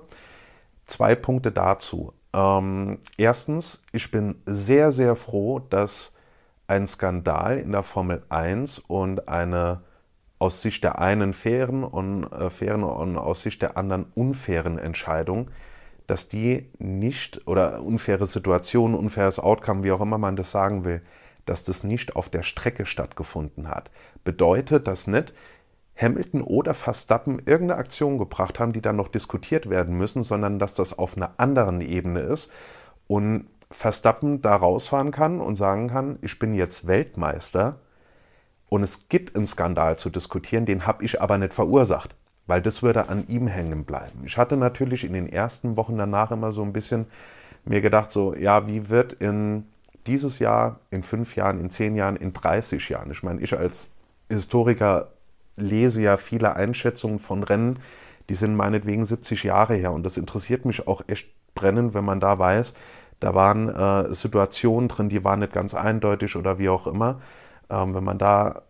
Zwei 0.85 1.15
Punkte 1.15 1.51
dazu. 1.51 2.13
Ähm, 2.33 2.99
erstens, 3.17 3.81
ich 3.91 4.11
bin 4.11 4.35
sehr, 4.45 4.91
sehr 4.91 5.15
froh, 5.15 5.59
dass 5.59 6.13
ein 6.67 6.85
Skandal 6.85 7.57
in 7.57 7.71
der 7.71 7.83
Formel 7.83 8.23
1 8.29 8.79
und 8.79 9.27
eine 9.27 9.81
aus 10.37 10.61
Sicht 10.61 10.83
der 10.83 10.99
einen 10.99 11.33
fairen 11.33 11.83
und, 11.83 12.23
äh, 12.31 12.49
fairen 12.49 12.83
und 12.83 13.17
aus 13.17 13.41
Sicht 13.41 13.61
der 13.61 13.77
anderen 13.77 14.05
unfairen 14.15 14.77
Entscheidung, 14.77 15.51
dass 16.07 16.29
die 16.29 16.69
nicht 16.79 17.45
oder 17.47 17.83
unfaire 17.83 18.25
Situation, 18.25 18.95
unfaires 18.95 19.39
Outcome, 19.39 19.83
wie 19.83 19.91
auch 19.91 20.01
immer 20.01 20.17
man 20.17 20.35
das 20.35 20.51
sagen 20.51 20.85
will, 20.85 21.01
dass 21.45 21.63
das 21.63 21.83
nicht 21.83 22.15
auf 22.15 22.29
der 22.29 22.43
Strecke 22.43 22.85
stattgefunden 22.85 23.67
hat. 23.67 23.91
Bedeutet 24.23 24.87
das 24.87 25.07
nicht, 25.07 25.33
Hamilton 25.99 26.41
oder 26.41 26.73
Verstappen 26.73 27.41
irgendeine 27.45 27.79
Aktion 27.79 28.17
gebracht 28.17 28.59
haben, 28.59 28.73
die 28.73 28.81
dann 28.81 28.95
noch 28.95 29.09
diskutiert 29.09 29.69
werden 29.69 29.97
müssen, 29.97 30.23
sondern 30.23 30.59
dass 30.59 30.73
das 30.73 30.97
auf 30.97 31.17
einer 31.17 31.31
anderen 31.37 31.81
Ebene 31.81 32.21
ist 32.21 32.49
und 33.07 33.47
Verstappen 33.71 34.41
da 34.41 34.55
rausfahren 34.55 35.11
kann 35.11 35.41
und 35.41 35.55
sagen 35.55 35.89
kann, 35.89 36.17
ich 36.21 36.39
bin 36.39 36.53
jetzt 36.53 36.87
Weltmeister 36.87 37.79
und 38.69 38.83
es 38.83 39.09
gibt 39.09 39.35
einen 39.35 39.45
Skandal 39.45 39.97
zu 39.97 40.09
diskutieren, 40.09 40.65
den 40.65 40.87
habe 40.87 41.03
ich 41.03 41.21
aber 41.21 41.37
nicht 41.37 41.53
verursacht, 41.53 42.15
weil 42.47 42.61
das 42.61 42.81
würde 42.81 43.09
an 43.09 43.27
ihm 43.27 43.47
hängen 43.47 43.83
bleiben. 43.83 44.23
Ich 44.25 44.37
hatte 44.37 44.57
natürlich 44.57 45.03
in 45.03 45.13
den 45.13 45.27
ersten 45.27 45.75
Wochen 45.75 45.97
danach 45.97 46.31
immer 46.31 46.51
so 46.51 46.63
ein 46.63 46.73
bisschen 46.73 47.07
mir 47.65 47.81
gedacht, 47.81 48.09
so, 48.09 48.33
ja, 48.33 48.67
wie 48.67 48.89
wird 48.89 49.13
in 49.13 49.65
dieses 50.07 50.39
Jahr, 50.39 50.79
in 50.89 51.03
fünf 51.03 51.35
Jahren, 51.35 51.59
in 51.59 51.69
zehn 51.69 51.95
Jahren, 51.95 52.15
in 52.15 52.33
30 52.33 52.89
Jahren, 52.89 53.11
ich 53.11 53.21
meine, 53.21 53.41
ich 53.41 53.55
als 53.55 53.91
Historiker 54.29 55.09
lese 55.59 56.01
ja 56.01 56.17
viele 56.17 56.55
Einschätzungen 56.55 57.19
von 57.19 57.43
Rennen, 57.43 57.79
die 58.29 58.35
sind 58.35 58.55
meinetwegen 58.55 59.05
70 59.05 59.43
Jahre 59.43 59.75
her. 59.75 59.91
Und 59.91 60.03
das 60.03 60.17
interessiert 60.17 60.65
mich 60.65 60.87
auch 60.87 61.01
echt 61.07 61.27
brennend, 61.55 61.93
wenn 61.93 62.05
man 62.05 62.19
da 62.19 62.37
weiß, 62.37 62.73
da 63.19 63.35
waren 63.35 63.69
äh, 63.69 64.13
Situationen 64.13 64.87
drin, 64.87 65.09
die 65.09 65.23
waren 65.23 65.39
nicht 65.39 65.53
ganz 65.53 65.73
eindeutig 65.73 66.35
oder 66.35 66.57
wie 66.57 66.69
auch 66.69 66.87
immer. 66.87 67.21
Ähm, 67.69 67.93
wenn 67.93 68.03
man 68.03 68.17
da 68.17 68.61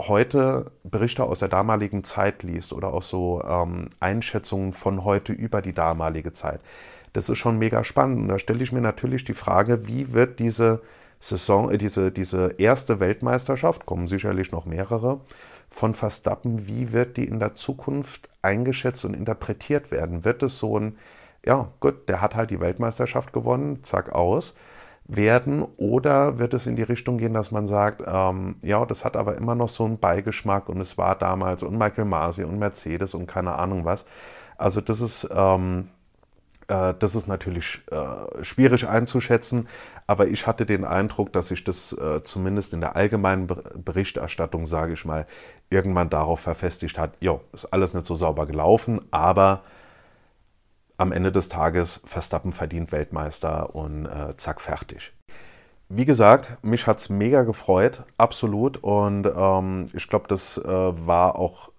heute 0.00 0.70
Berichte 0.84 1.24
aus 1.24 1.40
der 1.40 1.48
damaligen 1.48 2.04
Zeit 2.04 2.42
liest 2.42 2.72
oder 2.72 2.92
auch 2.92 3.02
so 3.02 3.42
ähm, 3.42 3.90
Einschätzungen 3.98 4.72
von 4.72 5.04
heute 5.04 5.32
über 5.32 5.62
die 5.62 5.72
damalige 5.72 6.32
Zeit, 6.32 6.60
das 7.14 7.28
ist 7.28 7.38
schon 7.38 7.58
mega 7.58 7.82
spannend. 7.82 8.20
Und 8.20 8.28
da 8.28 8.38
stelle 8.38 8.62
ich 8.62 8.72
mir 8.72 8.80
natürlich 8.80 9.24
die 9.24 9.34
Frage, 9.34 9.86
wie 9.88 10.12
wird 10.12 10.38
diese 10.38 10.82
Saison, 11.18 11.70
äh, 11.70 11.78
diese, 11.78 12.12
diese 12.12 12.54
erste 12.58 13.00
Weltmeisterschaft, 13.00 13.86
kommen 13.86 14.06
sicherlich 14.06 14.52
noch 14.52 14.66
mehrere, 14.66 15.20
von 15.70 15.94
Verstappen, 15.94 16.66
wie 16.66 16.92
wird 16.92 17.16
die 17.16 17.24
in 17.26 17.38
der 17.38 17.54
Zukunft 17.54 18.28
eingeschätzt 18.42 19.04
und 19.04 19.14
interpretiert 19.14 19.90
werden? 19.90 20.24
Wird 20.24 20.42
es 20.42 20.58
so 20.58 20.78
ein, 20.78 20.98
ja 21.44 21.72
gut, 21.80 22.08
der 22.08 22.20
hat 22.20 22.34
halt 22.34 22.50
die 22.50 22.60
Weltmeisterschaft 22.60 23.32
gewonnen, 23.32 23.84
zack 23.84 24.12
aus, 24.12 24.54
werden 25.08 25.62
oder 25.78 26.38
wird 26.38 26.54
es 26.54 26.66
in 26.66 26.76
die 26.76 26.82
Richtung 26.82 27.18
gehen, 27.18 27.32
dass 27.32 27.50
man 27.50 27.66
sagt, 27.66 28.02
ähm, 28.06 28.56
ja, 28.62 28.84
das 28.84 29.04
hat 29.04 29.16
aber 29.16 29.36
immer 29.36 29.54
noch 29.54 29.70
so 29.70 29.84
einen 29.84 29.98
Beigeschmack 29.98 30.68
und 30.68 30.80
es 30.80 30.98
war 30.98 31.16
damals 31.16 31.62
und 31.62 31.78
Michael 31.78 32.04
Masi 32.04 32.44
und 32.44 32.58
Mercedes 32.58 33.14
und 33.14 33.26
keine 33.26 33.54
Ahnung 33.54 33.84
was. 33.84 34.04
Also 34.58 34.80
das 34.80 35.00
ist, 35.00 35.28
ähm, 35.32 35.88
äh, 36.68 36.94
das 36.98 37.14
ist 37.14 37.26
natürlich 37.26 37.80
äh, 37.90 38.44
schwierig 38.44 38.86
einzuschätzen, 38.86 39.68
aber 40.06 40.28
ich 40.28 40.46
hatte 40.46 40.66
den 40.66 40.84
Eindruck, 40.84 41.32
dass 41.32 41.48
sich 41.48 41.64
das 41.64 41.92
äh, 41.92 42.22
zumindest 42.22 42.72
in 42.72 42.80
der 42.80 42.96
allgemeinen 42.96 43.48
Berichterstattung, 43.76 44.66
sage 44.66 44.92
ich 44.92 45.04
mal, 45.04 45.26
irgendwann 45.70 46.10
darauf 46.10 46.40
verfestigt 46.40 46.98
hat, 46.98 47.12
jo, 47.20 47.40
ist 47.52 47.66
alles 47.66 47.94
nicht 47.94 48.06
so 48.06 48.14
sauber 48.14 48.46
gelaufen, 48.46 49.00
aber 49.10 49.62
am 50.98 51.12
Ende 51.12 51.32
des 51.32 51.48
Tages 51.48 52.00
Verstappen 52.04 52.52
verdient 52.52 52.92
Weltmeister 52.92 53.74
und 53.74 54.06
äh, 54.06 54.36
zack, 54.36 54.60
fertig. 54.60 55.12
Wie 55.88 56.04
gesagt, 56.04 56.62
mich 56.62 56.86
hat 56.86 56.98
es 56.98 57.08
mega 57.08 57.44
gefreut, 57.44 58.02
absolut. 58.18 58.76
Und 58.78 59.26
ähm, 59.26 59.86
ich 59.94 60.06
glaube, 60.08 60.28
das 60.28 60.58
äh, 60.58 60.66
war 60.66 61.36
auch, 61.36 61.70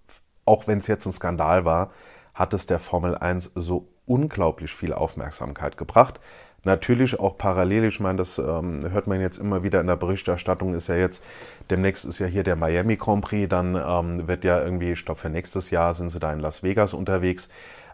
auch 0.45 0.67
wenn 0.67 0.79
es 0.79 0.87
jetzt 0.87 1.05
ein 1.05 1.13
Skandal 1.13 1.63
war, 1.63 1.91
hat 2.33 2.53
es 2.53 2.65
der 2.65 2.79
Formel 2.79 3.15
1 3.15 3.51
so 3.53 3.87
unglaublich 4.09 4.73
viel 4.73 4.93
Aufmerksamkeit 4.93 5.77
gebracht. 5.77 6.19
Natürlich 6.63 7.19
auch 7.19 7.37
parallel, 7.37 7.85
ich 7.85 8.01
meine, 8.01 8.17
das 8.17 8.37
ähm, 8.37 8.81
hört 8.91 9.07
man 9.07 9.21
jetzt 9.21 9.37
immer 9.37 9.63
wieder 9.63 9.79
in 9.79 9.87
der 9.87 9.95
Berichterstattung, 9.95 10.73
ist 10.73 10.87
ja 10.87 10.95
jetzt, 10.95 11.23
demnächst 11.69 12.03
ist 12.03 12.19
ja 12.19 12.27
hier 12.27 12.43
der 12.43 12.57
Miami 12.57 12.97
Grand 12.97 13.23
Prix, 13.23 13.47
dann 13.47 13.75
ähm, 13.75 14.27
wird 14.27 14.43
ja 14.43 14.61
irgendwie, 14.61 14.91
ich 14.91 15.05
glaube 15.05 15.21
für 15.21 15.29
nächstes 15.29 15.69
Jahr 15.69 15.93
sind 15.93 16.09
sie 16.09 16.19
da 16.19 16.33
in 16.33 16.39
Las 16.39 16.61
Vegas 16.61 16.93
unterwegs. 16.93 17.47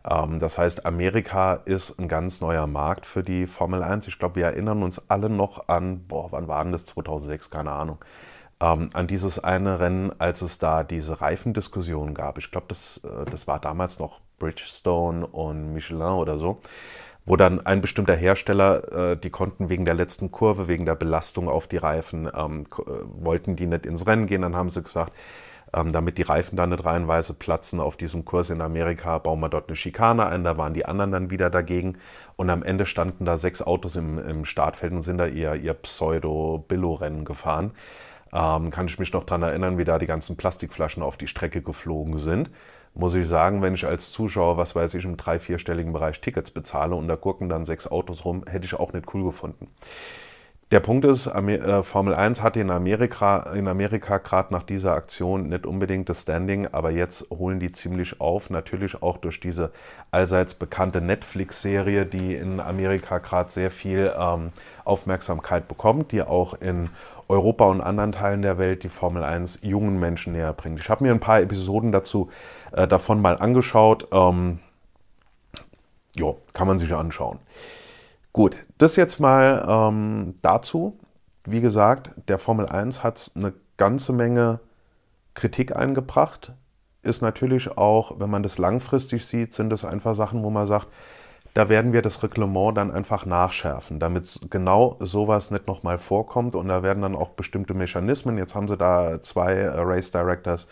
Ähm, 0.10 0.40
das 0.40 0.58
heißt, 0.58 0.86
Amerika 0.86 1.62
ist 1.66 2.00
ein 2.00 2.08
ganz 2.08 2.42
neuer 2.42 2.66
Markt 2.66 3.06
für 3.06 3.24
die 3.24 3.46
Formel 3.46 3.84
1. 3.84 4.08
Ich 4.08 4.18
glaube, 4.18 4.38
wir 4.38 4.46
erinnern 4.46 4.82
uns 4.82 5.10
alle 5.10 5.30
noch 5.30 5.68
an, 5.68 6.08
boah, 6.08 6.32
wann 6.32 6.48
war 6.48 6.64
denn 6.64 6.72
das? 6.72 6.86
2006, 6.88 7.52
keine 7.52 7.72
Ahnung. 7.72 8.00
Ähm, 8.60 8.90
an 8.94 9.06
dieses 9.06 9.44
eine 9.44 9.80
Rennen, 9.80 10.12
als 10.20 10.42
es 10.42 10.60
da 10.60 10.84
diese 10.84 11.22
Reifendiskussion 11.22 12.14
gab. 12.14 12.38
Ich 12.38 12.52
glaube, 12.52 12.68
das, 12.70 13.02
äh, 13.04 13.26
das 13.30 13.48
war 13.48 13.60
damals 13.60 14.00
noch 14.00 14.22
Bridgestone 14.40 15.26
und 15.26 15.74
Michelin 15.74 16.02
oder 16.02 16.38
so, 16.38 16.60
wo 17.26 17.36
dann 17.36 17.66
ein 17.66 17.82
bestimmter 17.82 18.16
Hersteller, 18.16 19.12
äh, 19.12 19.18
die 19.18 19.30
konnten 19.30 19.70
wegen 19.70 19.86
der 19.86 19.96
letzten 19.96 20.32
Kurve, 20.32 20.68
wegen 20.68 20.86
der 20.86 20.96
Belastung 20.96 21.50
auf 21.50 21.68
die 21.68 21.78
Reifen, 21.78 22.30
ähm, 22.36 22.66
äh, 22.78 22.92
wollten 23.24 23.56
die 23.56 23.68
nicht 23.68 23.86
ins 23.86 24.06
Rennen 24.06 24.28
gehen. 24.28 24.42
Dann 24.42 24.56
haben 24.56 24.70
sie 24.70 24.84
gesagt, 24.84 25.14
ähm, 25.74 25.92
damit 25.92 26.18
die 26.18 26.24
Reifen 26.24 26.56
dann 26.56 26.70
nicht 26.70 26.86
reihenweise 26.86 27.34
platzen 27.34 27.80
auf 27.80 27.98
diesem 27.98 28.24
Kurs 28.24 28.50
in 28.50 28.62
Amerika, 28.62 29.18
bauen 29.18 29.40
wir 29.40 29.50
dort 29.50 29.68
eine 29.68 29.76
Schikane 29.76 30.26
ein. 30.26 30.44
Da 30.44 30.58
waren 30.58 30.74
die 30.74 30.86
anderen 30.86 31.12
dann 31.12 31.30
wieder 31.32 31.50
dagegen. 31.50 31.98
Und 32.36 32.50
am 32.50 32.64
Ende 32.64 32.86
standen 32.86 33.26
da 33.26 33.38
sechs 33.38 33.62
Autos 33.62 33.96
im, 33.96 34.18
im 34.20 34.46
Startfeld 34.46 34.94
und 34.94 35.02
sind 35.02 35.18
da 35.18 35.26
ihr, 35.26 35.56
ihr 35.56 35.74
Pseudo-Billo-Rennen 35.74 37.26
gefahren. 37.26 37.72
Ähm, 38.32 38.70
kann 38.70 38.88
ich 38.88 39.00
mich 39.00 39.12
noch 39.14 39.24
daran 39.24 39.44
erinnern, 39.44 39.78
wie 39.78 39.84
da 39.84 39.98
die 39.98 40.08
ganzen 40.08 40.38
Plastikflaschen 40.38 41.04
auf 41.04 41.18
die 41.18 41.28
Strecke 41.28 41.62
geflogen 41.62 42.20
sind. 42.20 42.52
Muss 42.98 43.14
ich 43.14 43.28
sagen, 43.28 43.62
wenn 43.62 43.74
ich 43.74 43.86
als 43.86 44.12
Zuschauer, 44.12 44.56
was 44.58 44.74
weiß 44.74 44.94
ich, 44.94 45.04
im 45.04 45.18
drei-, 45.18 45.40
vierstelligen 45.40 45.92
Bereich 45.92 46.22
Tickets 46.22 46.50
bezahle 46.50 46.96
und 46.96 47.08
da 47.10 47.18
gucken 47.18 47.50
dann 47.50 47.66
sechs 47.66 47.88
Autos 47.88 48.24
rum, 48.24 48.46
hätte 48.48 48.66
ich 48.66 48.74
auch 48.74 48.94
nicht 48.94 49.14
cool 49.14 49.26
gefunden. 49.26 49.68
Der 50.72 50.80
Punkt 50.80 51.06
ist, 51.06 51.28
äh, 51.28 51.84
Formel 51.84 52.16
1 52.16 52.42
hatte 52.42 52.60
in 52.60 52.72
Amerika, 52.72 53.54
in 53.54 53.68
Amerika 53.68 54.18
gerade 54.18 54.52
nach 54.52 54.64
dieser 54.64 54.94
Aktion 54.94 55.50
nicht 55.50 55.68
unbedingt 55.68 56.10
das 56.10 56.24
Standing, 56.24 56.68
aber 56.72 56.90
jetzt 56.90 57.30
holen 57.30 57.60
die 57.60 57.72
ziemlich 57.72 58.20
auf. 58.20 58.50
Natürlich 58.50 59.04
auch 59.04 59.18
durch 59.18 59.40
diese 59.40 59.72
allseits 60.10 60.56
bekannte 60.56 61.02
Netflix-Serie, 61.02 62.08
die 62.08 62.34
in 62.34 62.60
Amerika 62.60 63.20
gerade 63.20 63.52
sehr 63.52 63.70
viel 63.70 64.12
ähm, 64.18 64.52
Aufmerksamkeit 64.86 65.68
bekommt, 65.68 66.12
die 66.12 66.24
auch 66.24 66.56
in 66.56 66.90
Europa 67.28 67.66
und 67.66 67.82
anderen 67.82 68.12
Teilen 68.12 68.42
der 68.42 68.58
Welt 68.58 68.84
die 68.84 68.90
Formel 68.90 69.24
1 69.24 69.60
jungen 69.62 70.00
Menschen 70.00 70.34
näher 70.34 70.54
bringt. 70.54 70.80
Ich 70.80 70.90
habe 70.90 71.04
mir 71.04 71.12
ein 71.12 71.20
paar 71.20 71.42
Episoden 71.42 71.92
dazu 71.92 72.30
äh, 72.72 72.88
davon 72.88 73.22
mal 73.22 73.38
angeschaut. 73.38 74.08
Ähm, 74.12 74.60
jo, 76.16 76.40
kann 76.54 76.68
man 76.68 76.78
sich 76.78 76.94
anschauen. 76.94 77.40
Gut, 78.34 78.58
das 78.78 78.96
jetzt 78.96 79.20
mal 79.20 79.66
ähm, 79.68 80.36
dazu. 80.42 81.00
Wie 81.46 81.62
gesagt, 81.62 82.12
der 82.28 82.40
Formel 82.40 82.68
1 82.68 83.04
hat 83.04 83.32
eine 83.36 83.54
ganze 83.78 84.14
Menge 84.14 84.60
Kritik 85.36 85.76
eingebracht. 85.76 86.54
Ist 87.02 87.22
natürlich 87.22 87.78
auch, 87.78 88.20
wenn 88.20 88.30
man 88.30 88.44
das 88.44 88.58
langfristig 88.58 89.26
sieht, 89.26 89.54
sind 89.54 89.70
das 89.70 89.86
einfach 89.86 90.16
Sachen, 90.16 90.44
wo 90.44 90.50
man 90.50 90.66
sagt, 90.66 90.88
da 91.56 91.70
werden 91.70 91.94
wir 91.94 92.02
das 92.02 92.22
Reglement 92.22 92.76
dann 92.76 92.92
einfach 92.92 93.26
nachschärfen, 93.26 93.98
damit 93.98 94.42
genau 94.50 94.98
sowas 95.00 95.52
nicht 95.52 95.68
nochmal 95.68 95.98
vorkommt. 95.98 96.54
Und 96.54 96.68
da 96.68 96.84
werden 96.84 97.02
dann 97.02 97.16
auch 97.16 97.30
bestimmte 97.30 97.74
Mechanismen, 97.74 98.38
jetzt 98.38 98.56
haben 98.56 98.68
sie 98.68 98.76
da 98.76 99.22
zwei 99.22 99.54
äh, 99.54 99.80
Race 99.80 100.12
Directors 100.12 100.68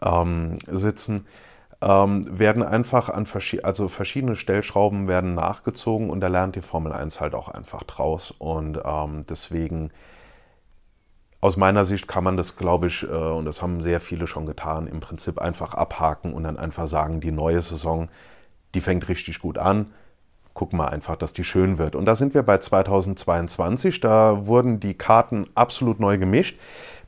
ähm, 0.00 0.54
sitzen, 0.68 1.26
ähm, 1.82 2.24
werden 2.38 2.62
einfach 2.62 3.10
an 3.10 3.26
verschi 3.26 3.60
also 3.60 3.88
verschiedene 3.88 4.36
Stellschrauben 4.36 5.06
werden 5.06 5.34
nachgezogen 5.34 6.08
und 6.08 6.20
da 6.20 6.28
lernt 6.28 6.56
die 6.56 6.62
Formel 6.62 6.94
1 6.94 7.20
halt 7.20 7.34
auch 7.34 7.48
einfach 7.48 7.82
draus. 7.82 8.30
Und 8.30 8.80
ähm, 8.82 9.26
deswegen, 9.28 9.90
aus 11.42 11.58
meiner 11.58 11.84
Sicht 11.84 12.08
kann 12.08 12.24
man 12.24 12.38
das, 12.38 12.56
glaube 12.56 12.86
ich, 12.86 13.02
äh, 13.02 13.06
und 13.08 13.44
das 13.44 13.60
haben 13.60 13.82
sehr 13.82 14.00
viele 14.00 14.26
schon 14.26 14.46
getan, 14.46 14.86
im 14.86 15.00
Prinzip 15.00 15.38
einfach 15.38 15.74
abhaken 15.74 16.32
und 16.32 16.44
dann 16.44 16.56
einfach 16.56 16.86
sagen, 16.86 17.20
die 17.20 17.32
neue 17.32 17.60
Saison, 17.60 18.08
die 18.74 18.80
fängt 18.80 19.08
richtig 19.08 19.40
gut 19.40 19.58
an. 19.58 19.92
Gucken 20.56 20.78
wir 20.78 20.90
einfach, 20.90 21.16
dass 21.16 21.34
die 21.34 21.44
schön 21.44 21.76
wird. 21.76 21.94
Und 21.94 22.06
da 22.06 22.16
sind 22.16 22.32
wir 22.32 22.42
bei 22.42 22.56
2022. 22.56 24.00
Da 24.00 24.46
wurden 24.46 24.80
die 24.80 24.94
Karten 24.94 25.46
absolut 25.54 26.00
neu 26.00 26.16
gemischt. 26.16 26.58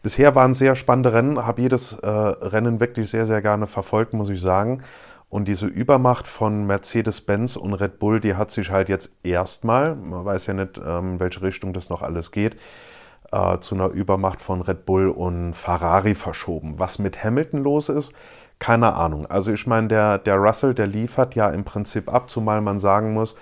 Bisher 0.03 0.35
waren 0.35 0.53
sehr 0.53 0.77
spannende 0.77 1.15
Rennen, 1.15 1.47
habe 1.47 1.63
jedes 1.63 1.95
äh, 1.95 2.07
Rennen 2.07 2.79
wirklich 2.79 3.09
sehr, 3.09 3.27
sehr 3.27 3.41
gerne 3.41 3.67
verfolgt, 3.67 4.13
muss 4.13 4.29
ich 4.29 4.43
sagen. 4.43 4.83
Und 5.31 5.49
diese 5.49 5.65
Übermacht 5.65 6.29
von 6.29 6.67
Mercedes-Benz 6.67 7.57
und 7.57 7.73
Red 7.73 7.99
Bull, 7.99 8.21
die 8.21 8.35
hat 8.35 8.51
sich 8.51 8.71
halt 8.71 8.91
jetzt 8.91 9.13
erstmal, 9.23 9.97
man 9.97 10.27
weiß 10.27 10.45
ja 10.49 10.53
nicht, 10.53 10.77
ähm, 10.77 11.13
in 11.13 11.21
welche 11.21 11.41
Richtung 11.41 11.73
das 11.73 11.89
noch 11.89 12.03
alles 12.03 12.33
geht, 12.33 12.55
äh, 13.33 13.59
zu 13.61 13.77
einer 13.77 13.89
Übermacht 13.89 14.43
von 14.43 14.61
Red 14.61 14.85
Bull 14.85 15.09
und 15.09 15.55
Ferrari 15.55 16.15
verschoben. 16.15 16.75
Was 16.79 16.99
mit 16.99 17.25
Hamilton 17.25 17.63
los 17.63 17.89
ist, 17.89 18.13
keine 18.59 18.95
Ahnung. 18.95 19.27
Also 19.27 19.53
ich 19.53 19.67
meine, 19.67 19.89
der, 19.89 20.19
der 20.19 20.37
Russell, 20.37 20.75
der 20.75 20.87
liefert 20.87 21.35
ja 21.35 21.49
im 21.51 21.65
Prinzip 21.65 22.13
ab, 22.13 22.29
zumal 22.29 22.61
man 22.61 22.79
sagen 22.79 23.13
muss, 23.13 23.37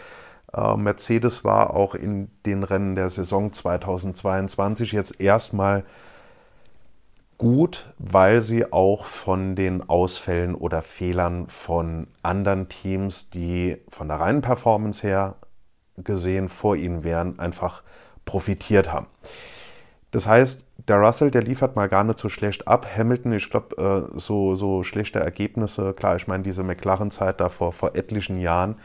äh, 0.52 0.76
Mercedes 0.76 1.44
war 1.44 1.74
auch 1.74 1.94
in 1.94 2.30
den 2.44 2.62
Rennen 2.62 2.96
der 2.96 3.10
Saison 3.10 3.52
2022 3.52 4.92
jetzt 4.92 5.20
erstmal 5.20 5.84
gut, 7.38 7.92
weil 7.98 8.40
sie 8.40 8.72
auch 8.72 9.04
von 9.04 9.54
den 9.54 9.88
Ausfällen 9.88 10.54
oder 10.54 10.82
Fehlern 10.82 11.48
von 11.48 12.08
anderen 12.22 12.68
Teams, 12.68 13.30
die 13.30 13.78
von 13.88 14.08
der 14.08 14.20
reinen 14.20 14.42
Performance 14.42 15.02
her 15.02 15.36
gesehen 15.98 16.48
vor 16.48 16.76
ihnen 16.76 17.04
wären, 17.04 17.38
einfach 17.38 17.82
profitiert 18.24 18.92
haben. 18.92 19.06
Das 20.16 20.26
heißt, 20.26 20.64
der 20.88 20.96
Russell, 20.96 21.30
der 21.30 21.42
liefert 21.42 21.76
mal 21.76 21.90
gar 21.90 22.02
nicht 22.02 22.18
so 22.18 22.30
schlecht 22.30 22.66
ab. 22.66 22.86
Hamilton, 22.96 23.34
ich 23.34 23.50
glaube, 23.50 24.08
äh, 24.14 24.18
so, 24.18 24.54
so 24.54 24.82
schlechte 24.82 25.18
Ergebnisse, 25.18 25.92
klar, 25.92 26.16
ich 26.16 26.26
meine, 26.26 26.42
diese 26.42 26.62
McLaren-Zeit 26.62 27.38
da 27.38 27.50
vor, 27.50 27.74
vor 27.74 27.94
etlichen 27.96 28.38
Jahren, 28.38 28.76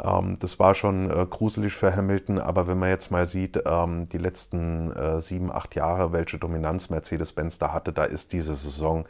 ähm, 0.00 0.36
das 0.38 0.60
war 0.60 0.76
schon 0.76 1.10
äh, 1.10 1.26
gruselig 1.28 1.72
für 1.72 1.96
Hamilton, 1.96 2.38
aber 2.38 2.68
wenn 2.68 2.78
man 2.78 2.90
jetzt 2.90 3.10
mal 3.10 3.26
sieht, 3.26 3.60
ähm, 3.66 4.08
die 4.08 4.18
letzten 4.18 4.92
äh, 4.92 5.20
sieben, 5.20 5.50
acht 5.50 5.74
Jahre, 5.74 6.12
welche 6.12 6.38
Dominanz 6.38 6.90
Mercedes-Benz 6.90 7.58
da 7.58 7.72
hatte, 7.72 7.92
da 7.92 8.04
ist 8.04 8.32
diese 8.32 8.54
Saison 8.54 9.04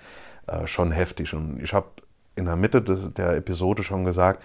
schon 0.64 0.92
heftig. 0.92 1.34
Und 1.34 1.62
ich 1.62 1.74
habe 1.74 1.88
in 2.34 2.46
der 2.46 2.56
Mitte 2.56 2.80
der 2.80 3.36
Episode 3.36 3.82
schon 3.82 4.06
gesagt, 4.06 4.42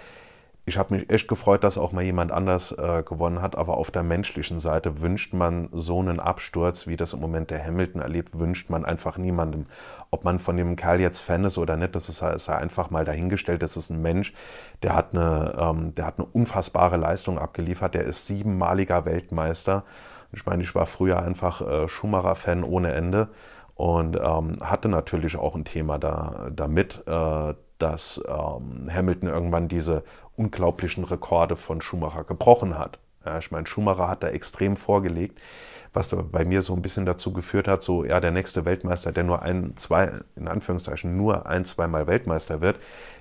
ich 0.65 0.78
habe 0.78 0.95
mich 0.95 1.10
echt 1.10 1.28
gefreut, 1.28 1.65
dass 1.65 1.78
auch 1.78 1.91
mal 1.91 2.04
jemand 2.04 2.32
anders 2.32 2.71
äh, 2.71 3.04
gewonnen 3.04 3.41
hat, 3.41 3.58
aber 3.58 3.76
auf 3.76 3.91
der 3.91 4.04
menschlichen 4.04 4.60
Seite 4.60 5.02
wünscht 5.02 5.34
man 5.34 5.67
so 5.73 5.99
einen 5.99 6.21
Absturz, 6.21 6.88
wie 6.88 6.95
das 6.95 7.12
im 7.12 7.19
Moment 7.19 7.49
der 7.49 7.62
Hamilton 7.65 8.02
erlebt, 8.02 8.39
wünscht 8.39 8.69
man 8.69 8.86
einfach 8.86 9.17
niemandem. 9.17 9.65
Ob 10.10 10.23
man 10.23 10.39
von 10.39 10.56
dem 10.56 10.78
Kerl 10.78 11.02
jetzt 11.02 11.19
Fan 11.19 11.43
ist 11.43 11.58
oder 11.58 11.76
nicht, 11.76 11.95
das 11.95 12.08
ist, 12.08 12.21
ist 12.21 12.47
einfach 12.47 12.91
mal 12.91 13.04
dahingestellt. 13.04 13.62
Das 13.62 13.76
ist 13.76 13.89
ein 13.89 14.02
Mensch, 14.02 14.34
der 14.84 14.95
hat, 14.95 15.13
eine, 15.13 15.54
ähm, 15.60 15.95
der 15.95 16.06
hat 16.06 16.17
eine 16.17 16.28
unfassbare 16.28 16.95
Leistung 16.95 17.38
abgeliefert, 17.39 17.93
der 17.93 18.04
ist 18.04 18.26
siebenmaliger 18.26 19.04
Weltmeister. 19.04 19.84
Ich 20.32 20.45
meine, 20.45 20.63
ich 20.63 20.73
war 20.76 20.86
früher 20.86 21.21
einfach 21.21 21.62
äh, 21.62 21.88
Schumacher-Fan 21.89 22.63
ohne 22.63 22.93
Ende 22.93 23.28
und 23.76 24.15
ähm, 24.15 24.58
hatte 24.62 24.88
natürlich 24.88 25.36
auch 25.36 25.56
ein 25.56 25.65
Thema 25.65 25.97
da, 25.99 26.49
damit, 26.56 27.04
äh, 27.06 27.54
dass 27.80 28.21
ähm, 28.28 28.89
Hamilton 28.89 29.28
irgendwann 29.30 29.67
diese 29.67 30.04
unglaublichen 30.36 31.04
Rekorde 31.04 31.56
von 31.56 31.82
Schumacher 31.82 32.24
gebrochen 32.24 32.78
hat. 32.78 33.00
Ja, 33.26 33.38
ich 33.38 33.52
meine, 33.52 33.67
Schumacher 33.67 34.08
hat 34.08 34.24
da 34.24 34.30
extrem 34.30 34.76
vorgelegt, 34.76 35.39
was 35.93 36.15
bei 36.32 36.43
mir 36.43 36.62
so 36.62 36.74
ein 36.74 36.82
bisschen 36.82 37.06
dazu 37.06 37.32
geführt 37.32 37.67
hat, 37.67 37.84
so, 37.84 38.04
ja, 38.04 38.19
der 38.19 38.32
nächste 38.32 38.65
Weltmeister, 38.65 39.12
der 39.12 39.24
nur 39.24 39.43
ein, 39.43 39.78
zwei, 39.78 40.12
in 40.36 40.48
Anführungszeichen, 40.48 41.15
nur 41.15 41.46
ein, 41.46 41.65
zweimal 41.65 42.08
Weltmeister 42.08 42.62
wird, 42.62 42.80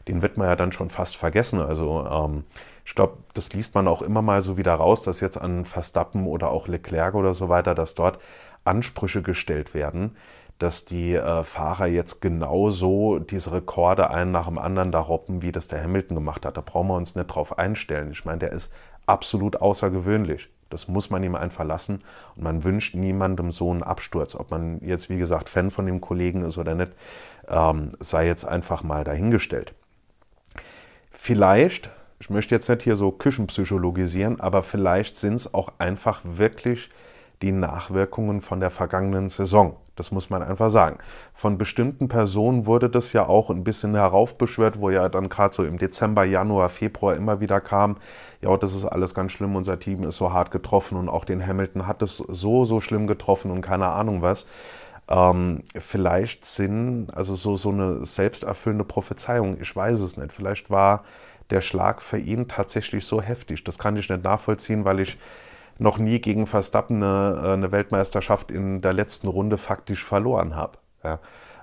den 0.09 0.23
wird 0.23 0.39
man 0.39 0.49
ja 0.49 0.57
dann 0.57 0.73
schon 0.73 0.91
fast 0.91 1.17
vergessen. 1.17 1.61
Also, 1.61 2.07
ähm, 2.07 2.45
ich 2.85 2.95
glaube, 2.95 3.19
das 3.35 3.53
liest 3.53 3.75
man 3.75 3.87
auch 3.87 4.03
immer 4.03 4.23
mal 4.23 4.43
so 4.43 4.57
wieder 4.57 4.75
raus, 4.75 5.03
dass 5.03 5.21
jetzt 5.21 5.37
an 5.37 5.65
Verstappen 5.65 6.27
oder 6.27 6.51
auch 6.51 6.67
Leclerc 6.67 7.15
oder 7.15 7.35
so 7.35 7.49
weiter, 7.49 7.75
dass 7.75 7.95
dort 7.95 8.19
Ansprüche 8.65 9.23
gestellt 9.23 9.75
werden, 9.75 10.17
dass 10.59 10.85
die 10.85 11.15
äh, 11.15 11.43
Fahrer 11.45 11.87
jetzt 11.87 12.21
genauso 12.21 13.19
diese 13.19 13.53
Rekorde 13.53 14.11
einen 14.11 14.31
nach 14.31 14.47
dem 14.47 14.59
anderen 14.59 14.93
da 14.93 15.01
robben, 15.01 15.43
wie 15.43 15.53
das 15.53 15.69
der 15.69 15.83
Hamilton 15.83 16.17
gemacht 16.17 16.47
hat. 16.47 16.57
Da 16.57 16.61
brauchen 16.61 16.89
wir 16.89 16.97
uns 16.97 17.17
nicht 17.17 17.27
drauf 17.27 17.59
einstellen. 17.59 18.13
Ich 18.13 18.25
meine, 18.25 18.39
der 18.39 18.53
ist 18.53 18.73
absolut 19.07 19.61
außergewöhnlich. 19.61 20.49
Das 20.71 20.89
muss 20.89 21.11
man 21.11 21.23
ihm 21.23 21.35
einfach 21.35 21.65
lassen. 21.65 22.03
Und 22.35 22.45
man 22.45 22.65
wünscht 22.65 22.95
niemandem 22.95 23.53
so 23.53 23.71
einen 23.71 23.83
Absturz. 23.83 24.35
Ob 24.35 24.51
man 24.51 24.81
jetzt, 24.81 25.11
wie 25.11 25.19
gesagt, 25.19 25.49
Fan 25.49 25.71
von 25.71 25.85
dem 25.85 26.01
Kollegen 26.01 26.43
ist 26.45 26.57
oder 26.57 26.75
nicht, 26.75 26.93
ähm, 27.49 27.93
sei 28.01 28.27
jetzt 28.27 28.45
einfach 28.45 28.83
mal 28.83 29.05
dahingestellt. 29.05 29.75
Vielleicht, 31.11 31.91
ich 32.21 32.31
möchte 32.31 32.55
jetzt 32.55 32.69
nicht 32.69 32.83
hier 32.83 32.97
so 32.97 33.13
Küchenpsychologisieren, 33.13 34.41
aber 34.41 34.63
vielleicht 34.63 35.17
sind 35.17 35.35
es 35.35 35.53
auch 35.53 35.73
einfach 35.79 36.21
wirklich 36.25 36.89
die 37.43 37.53
Nachwirkungen 37.53 38.41
von 38.41 38.61
der 38.61 38.71
vergangenen 38.71 39.29
Saison. 39.29 39.77
Das 39.95 40.11
muss 40.11 40.31
man 40.31 40.43
einfach 40.43 40.71
sagen. 40.71 40.99
Von 41.35 41.59
bestimmten 41.59 42.09
Personen 42.09 42.65
wurde 42.65 42.89
das 42.89 43.13
ja 43.13 43.27
auch 43.27 43.51
ein 43.51 43.63
bisschen 43.63 43.95
heraufbeschwört, 43.95 44.81
wo 44.81 44.89
ja 44.89 45.09
dann 45.09 45.29
gerade 45.29 45.55
so 45.55 45.65
im 45.65 45.79
Dezember, 45.79 46.25
Januar, 46.25 46.71
Februar 46.71 47.15
immer 47.15 47.41
wieder 47.41 47.61
kam, 47.61 47.97
ja, 48.41 48.57
das 48.57 48.75
ist 48.75 48.87
alles 48.87 49.15
ganz 49.15 49.33
schlimm, 49.33 49.55
unser 49.55 49.79
Team 49.79 50.03
ist 50.05 50.17
so 50.17 50.33
hart 50.33 50.51
getroffen 50.51 50.97
und 50.97 51.09
auch 51.09 51.25
den 51.25 51.47
Hamilton 51.47 51.87
hat 51.87 52.03
es 52.03 52.17
so, 52.17 52.65
so 52.65 52.81
schlimm 52.81 53.07
getroffen 53.07 53.51
und 53.51 53.61
keine 53.61 53.89
Ahnung 53.89 54.23
was. 54.23 54.47
Ähm, 55.09 55.63
vielleicht 55.79 56.45
sind, 56.45 57.11
also 57.15 57.35
so, 57.35 57.57
so 57.57 57.71
eine 57.71 58.07
selbsterfüllende 58.07 58.85
Prophezeiung, 58.85 59.61
ich 59.61 59.75
weiß 59.75 60.01
es 60.01 60.17
nicht. 60.17 60.33
Vielleicht 60.33 60.71
war 60.71 61.05
der 61.51 61.61
Schlag 61.61 62.01
für 62.03 62.19
ihn 62.19 62.49
tatsächlich 62.49 63.05
so 63.05 63.21
heftig. 63.21 63.63
Das 63.65 63.79
kann 63.79 63.97
ich 63.97 64.09
nicht 64.09 64.25
nachvollziehen, 64.25 64.85
weil 64.85 65.01
ich 65.01 65.19
noch 65.79 65.99
nie 65.99 66.21
gegen 66.21 66.47
Verstappen 66.47 67.03
eine, 67.03 67.41
äh, 67.43 67.53
eine 67.53 67.73
Weltmeisterschaft 67.73 68.51
in 68.51 68.81
der 68.81 68.93
letzten 68.93 69.29
Runde 69.29 69.59
faktisch 69.59 70.05
verloren 70.05 70.57
habe. 70.57 70.79
Ja. 71.05 71.19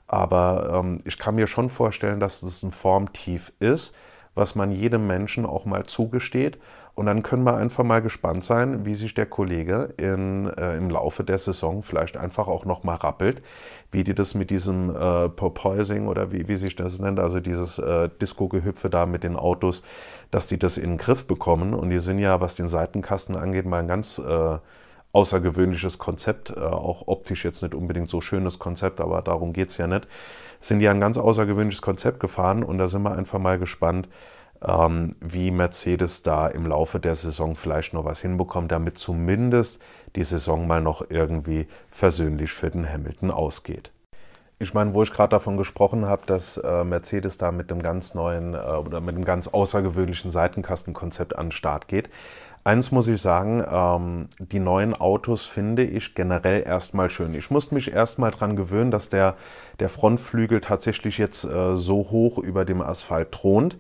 Aber 0.08 0.82
ähm, 0.84 1.02
ich 1.06 1.18
kann 1.18 1.36
mir 1.36 1.48
schon 1.48 1.70
vorstellen, 1.70 2.20
dass 2.20 2.42
es 2.42 2.64
ein 2.64 2.72
Formtief 2.72 3.54
ist, 3.60 3.94
was 4.34 4.56
man 4.56 4.72
jedem 4.72 5.06
Menschen 5.06 5.46
auch 5.46 5.66
mal 5.66 5.86
zugesteht. 5.86 6.58
Und 7.00 7.06
dann 7.06 7.24
können 7.24 7.44
wir 7.44 7.56
einfach 7.56 7.86
mal 7.86 8.02
gespannt 8.02 8.44
sein, 8.44 8.86
wie 8.86 8.94
sich 8.94 9.14
der 9.14 9.26
Kollege 9.26 9.94
in, 9.96 10.50
äh, 10.50 10.76
im 10.76 10.90
Laufe 10.90 11.24
der 11.24 11.38
Saison 11.38 11.82
vielleicht 11.82 12.18
einfach 12.18 12.50
auch 12.50 12.66
nochmal 12.66 12.98
rappelt, 12.98 13.42
wie 13.90 14.04
die 14.04 14.14
das 14.14 14.34
mit 14.36 14.50
diesem 14.50 14.94
äh, 14.94 15.30
Porpoising 15.30 16.08
oder 16.08 16.34
wie, 16.34 16.50
wie 16.50 16.58
sich 16.58 16.76
das 16.76 17.00
nennt, 17.00 17.18
also 17.22 17.40
dieses 17.40 17.80
äh, 17.80 18.10
Disco-Gehüpfe 18.22 18.90
da 18.90 19.06
mit 19.06 19.24
den 19.24 19.38
Autos, 19.38 19.82
dass 20.30 20.48
die 20.48 20.60
das 20.60 20.76
in 20.76 20.90
den 20.90 20.98
Griff 20.98 21.26
bekommen. 21.26 21.74
Und 21.74 21.90
die 21.90 22.02
sind 22.02 22.20
ja, 22.20 22.42
was 22.42 22.56
den 22.56 22.68
Seitenkasten 22.68 23.38
angeht, 23.38 23.66
mal 23.66 23.80
ein 23.80 23.88
ganz 23.88 24.20
äh, 24.20 24.58
außergewöhnliches 25.14 26.00
Konzept, 26.00 26.50
äh, 26.50 26.60
auch 26.60 27.08
optisch 27.08 27.46
jetzt 27.46 27.62
nicht 27.64 27.76
unbedingt 27.76 28.10
so 28.10 28.20
schönes 28.20 28.60
Konzept, 28.60 29.00
aber 29.00 29.22
darum 29.22 29.54
geht 29.54 29.70
es 29.70 29.78
ja 29.78 29.88
nicht, 29.88 30.06
sind 30.60 30.82
ja 30.82 30.92
ein 30.92 31.00
ganz 31.00 31.18
außergewöhnliches 31.18 31.82
Konzept 31.82 32.20
gefahren 32.20 32.62
und 32.62 32.78
da 32.78 32.90
sind 32.90 33.04
wir 33.04 33.14
einfach 33.14 33.40
mal 33.40 33.58
gespannt, 33.58 34.10
ähm, 34.66 35.16
wie 35.20 35.52
Mercedes 35.52 36.24
da 36.24 36.48
im 36.48 36.66
Laufe 36.66 37.00
der 37.00 37.16
Saison 37.16 37.56
vielleicht 37.56 37.94
noch 37.94 38.06
was 38.06 38.22
hinbekommt, 38.22 38.72
damit 38.72 38.98
zumindest 38.98 39.80
die 40.16 40.24
Saison 40.24 40.68
mal 40.68 40.82
noch 40.82 41.10
irgendwie 41.10 41.68
versöhnlich 41.90 42.52
für 42.52 42.70
den 42.70 42.88
Hamilton 42.92 43.32
ausgeht. 43.32 43.92
Ich 44.62 44.74
meine, 44.74 44.94
wo 44.94 45.04
ich 45.04 45.14
gerade 45.14 45.30
davon 45.30 45.56
gesprochen 45.56 46.06
habe, 46.06 46.24
dass 46.26 46.58
äh, 46.58 46.84
Mercedes 46.84 47.38
da 47.38 47.52
mit 47.52 47.72
einem 47.72 47.82
ganz 47.82 48.14
neuen 48.14 48.54
äh, 48.54 48.58
oder 48.58 49.00
mit 49.00 49.16
einem 49.16 49.24
ganz 49.24 49.48
außergewöhnlichen 49.48 50.32
Seitenkastenkonzept 50.32 51.38
an 51.38 51.48
den 51.48 51.52
Start 51.54 51.88
geht, 51.88 52.10
Eins 52.66 52.92
muss 52.92 53.08
ich 53.08 53.22
sagen, 53.22 53.64
ähm, 53.72 54.28
die 54.38 54.60
neuen 54.60 54.94
Autos 54.94 55.46
finde 55.46 55.84
ich 55.84 56.14
generell 56.14 56.62
erstmal 56.62 57.10
schön. 57.10 57.34
Ich 57.34 57.50
musste 57.50 57.74
mich 57.74 57.94
erstmal 57.94 58.32
daran 58.32 58.58
gewöhnen, 58.58 58.92
dass 58.92 59.08
der, 59.08 59.38
der 59.80 59.88
Frontflügel 59.88 60.60
tatsächlich 60.60 61.18
jetzt 61.18 61.46
äh, 61.46 61.78
so 61.78 62.10
hoch 62.12 62.38
über 62.38 62.66
dem 62.66 62.82
Asphalt 62.82 63.32
thront. 63.32 63.78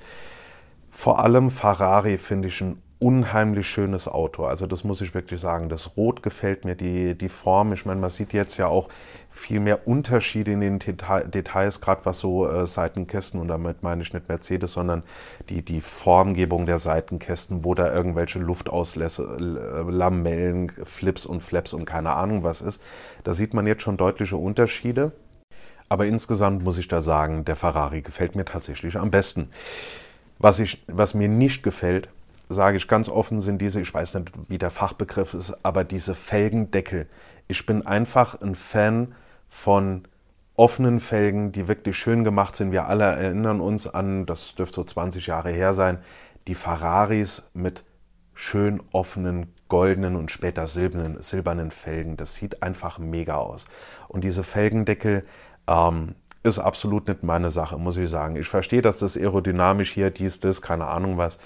Vor 0.99 1.19
allem 1.19 1.49
Ferrari 1.49 2.17
finde 2.17 2.49
ich 2.49 2.59
ein 2.59 2.81
unheimlich 2.99 3.65
schönes 3.69 4.09
Auto. 4.09 4.43
Also 4.43 4.67
das 4.67 4.83
muss 4.83 4.99
ich 4.99 5.13
wirklich 5.13 5.39
sagen. 5.39 5.69
Das 5.69 5.95
Rot 5.95 6.21
gefällt 6.23 6.65
mir, 6.65 6.75
die, 6.75 7.17
die 7.17 7.29
Form. 7.29 7.71
Ich 7.71 7.85
meine, 7.85 8.01
man 8.01 8.09
sieht 8.09 8.33
jetzt 8.33 8.57
ja 8.57 8.67
auch 8.67 8.89
viel 9.31 9.61
mehr 9.61 9.87
Unterschiede 9.87 10.51
in 10.51 10.59
den 10.59 10.77
Details, 10.79 11.79
gerade 11.79 12.01
was 12.03 12.19
so 12.19 12.49
äh, 12.49 12.67
Seitenkästen, 12.67 13.39
und 13.39 13.47
damit 13.47 13.81
meine 13.81 14.01
ich 14.01 14.11
nicht 14.11 14.27
Mercedes, 14.27 14.73
sondern 14.73 15.03
die, 15.47 15.63
die 15.63 15.79
Formgebung 15.79 16.65
der 16.65 16.79
Seitenkästen, 16.79 17.63
wo 17.63 17.75
da 17.75 17.93
irgendwelche 17.95 18.39
Luftauslässe, 18.39 19.23
äh, 19.23 19.89
Lamellen, 19.89 20.69
Flips 20.83 21.25
und 21.25 21.41
Flaps 21.41 21.71
und 21.71 21.85
keine 21.85 22.11
Ahnung 22.11 22.43
was 22.43 22.59
ist. 22.59 22.81
Da 23.23 23.33
sieht 23.33 23.53
man 23.53 23.67
jetzt 23.67 23.83
schon 23.83 23.95
deutliche 23.95 24.35
Unterschiede. 24.35 25.13
Aber 25.87 26.07
insgesamt 26.07 26.61
muss 26.65 26.77
ich 26.77 26.89
da 26.89 26.99
sagen, 26.99 27.45
der 27.45 27.55
Ferrari 27.55 28.01
gefällt 28.01 28.35
mir 28.35 28.43
tatsächlich 28.43 28.97
am 28.97 29.11
besten. 29.11 29.49
Was, 30.39 30.59
ich, 30.59 30.83
was 30.87 31.13
mir 31.13 31.27
nicht 31.27 31.63
gefällt, 31.63 32.09
sage 32.47 32.77
ich 32.77 32.87
ganz 32.87 33.09
offen, 33.09 33.41
sind 33.41 33.61
diese, 33.61 33.79
ich 33.81 33.93
weiß 33.93 34.15
nicht, 34.15 34.31
wie 34.49 34.57
der 34.57 34.71
Fachbegriff 34.71 35.33
ist, 35.33 35.53
aber 35.63 35.83
diese 35.83 36.15
Felgendeckel. 36.15 37.07
Ich 37.47 37.65
bin 37.65 37.85
einfach 37.85 38.41
ein 38.41 38.55
Fan 38.55 39.13
von 39.49 40.03
offenen 40.55 40.99
Felgen, 40.99 41.51
die 41.51 41.67
wirklich 41.67 41.97
schön 41.97 42.23
gemacht 42.23 42.55
sind. 42.55 42.71
Wir 42.71 42.87
alle 42.87 43.05
erinnern 43.05 43.61
uns 43.61 43.87
an, 43.87 44.25
das 44.25 44.55
dürfte 44.55 44.75
so 44.75 44.83
20 44.83 45.27
Jahre 45.27 45.51
her 45.51 45.73
sein, 45.73 45.99
die 46.47 46.55
Ferraris 46.55 47.43
mit 47.53 47.83
schön 48.33 48.81
offenen 48.91 49.53
goldenen 49.67 50.15
und 50.15 50.31
später 50.31 50.67
silbernen, 50.67 51.21
silbernen 51.21 51.71
Felgen. 51.71 52.17
Das 52.17 52.35
sieht 52.35 52.63
einfach 52.63 52.97
mega 52.97 53.35
aus. 53.35 53.65
Und 54.07 54.23
diese 54.23 54.43
Felgendeckel 54.43 55.25
ähm, 55.67 56.15
ist 56.43 56.59
absolut 56.59 57.07
nicht 57.07 57.23
meine 57.23 57.51
Sache, 57.51 57.77
muss 57.77 57.97
ich 57.97 58.09
sagen. 58.09 58.35
Ich 58.35 58.47
verstehe, 58.47 58.81
dass 58.81 58.99
das 58.99 59.17
aerodynamisch 59.17 59.91
hier, 59.91 60.09
dies, 60.09 60.39
das, 60.39 60.61
keine 60.61 60.87
Ahnung 60.87 61.17
was, 61.17 61.37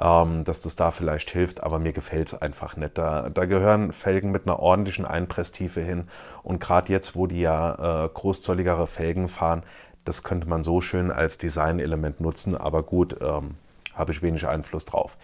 ähm, 0.00 0.44
dass 0.44 0.62
das 0.62 0.76
da 0.76 0.90
vielleicht 0.90 1.30
hilft, 1.30 1.62
aber 1.62 1.78
mir 1.78 1.92
gefällt 1.92 2.28
es 2.28 2.40
einfach 2.40 2.76
nicht. 2.76 2.96
Da, 2.96 3.28
da, 3.30 3.44
gehören 3.44 3.92
Felgen 3.92 4.30
mit 4.30 4.46
einer 4.46 4.58
ordentlichen 4.58 5.04
Einpresstiefe 5.04 5.80
hin 5.80 6.08
und 6.42 6.60
gerade 6.60 6.92
jetzt, 6.92 7.14
wo 7.14 7.26
die 7.26 7.40
ja 7.40 8.04
äh, 8.04 8.08
großzolligere 8.08 8.86
Felgen 8.86 9.28
fahren, 9.28 9.62
das 10.04 10.22
könnte 10.22 10.48
man 10.48 10.62
so 10.62 10.80
schön 10.80 11.10
als 11.10 11.36
Designelement 11.36 12.20
nutzen, 12.20 12.56
aber 12.56 12.82
gut, 12.82 13.16
ähm, 13.20 13.56
habe 13.94 14.12
ich 14.12 14.22
wenig 14.22 14.46
Einfluss 14.46 14.84
drauf. 14.84 15.16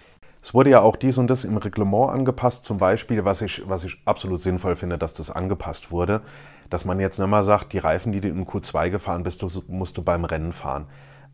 Es 0.44 0.52
wurde 0.52 0.68
ja 0.68 0.82
auch 0.82 0.96
dies 0.96 1.16
und 1.16 1.28
das 1.28 1.44
im 1.44 1.56
Reglement 1.56 2.10
angepasst, 2.10 2.66
zum 2.66 2.76
Beispiel, 2.76 3.24
was 3.24 3.40
ich, 3.40 3.62
was 3.66 3.82
ich 3.82 3.96
absolut 4.04 4.42
sinnvoll 4.42 4.76
finde, 4.76 4.98
dass 4.98 5.14
das 5.14 5.30
angepasst 5.30 5.90
wurde, 5.90 6.20
dass 6.68 6.84
man 6.84 7.00
jetzt 7.00 7.18
nicht 7.18 7.30
mal 7.30 7.44
sagt, 7.44 7.72
die 7.72 7.78
Reifen, 7.78 8.12
die 8.12 8.20
du 8.20 8.28
im 8.28 8.44
Q2 8.44 8.90
gefahren 8.90 9.22
bist, 9.22 9.42
musst 9.68 9.96
du 9.96 10.02
beim 10.02 10.26
Rennen 10.26 10.52
fahren. 10.52 10.84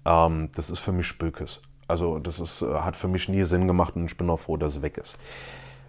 Ähm, 0.04 0.50
das 0.54 0.70
ist 0.70 0.78
für 0.78 0.92
mich 0.92 1.08
Spökes. 1.08 1.60
Also 1.88 2.20
das 2.20 2.38
ist, 2.38 2.62
äh, 2.62 2.66
hat 2.66 2.94
für 2.94 3.08
mich 3.08 3.28
nie 3.28 3.42
Sinn 3.42 3.66
gemacht 3.66 3.96
und 3.96 4.04
ich 4.04 4.16
bin 4.16 4.30
auch 4.30 4.38
froh, 4.38 4.56
dass 4.56 4.76
es 4.76 4.82
weg 4.82 4.96
ist. 4.96 5.18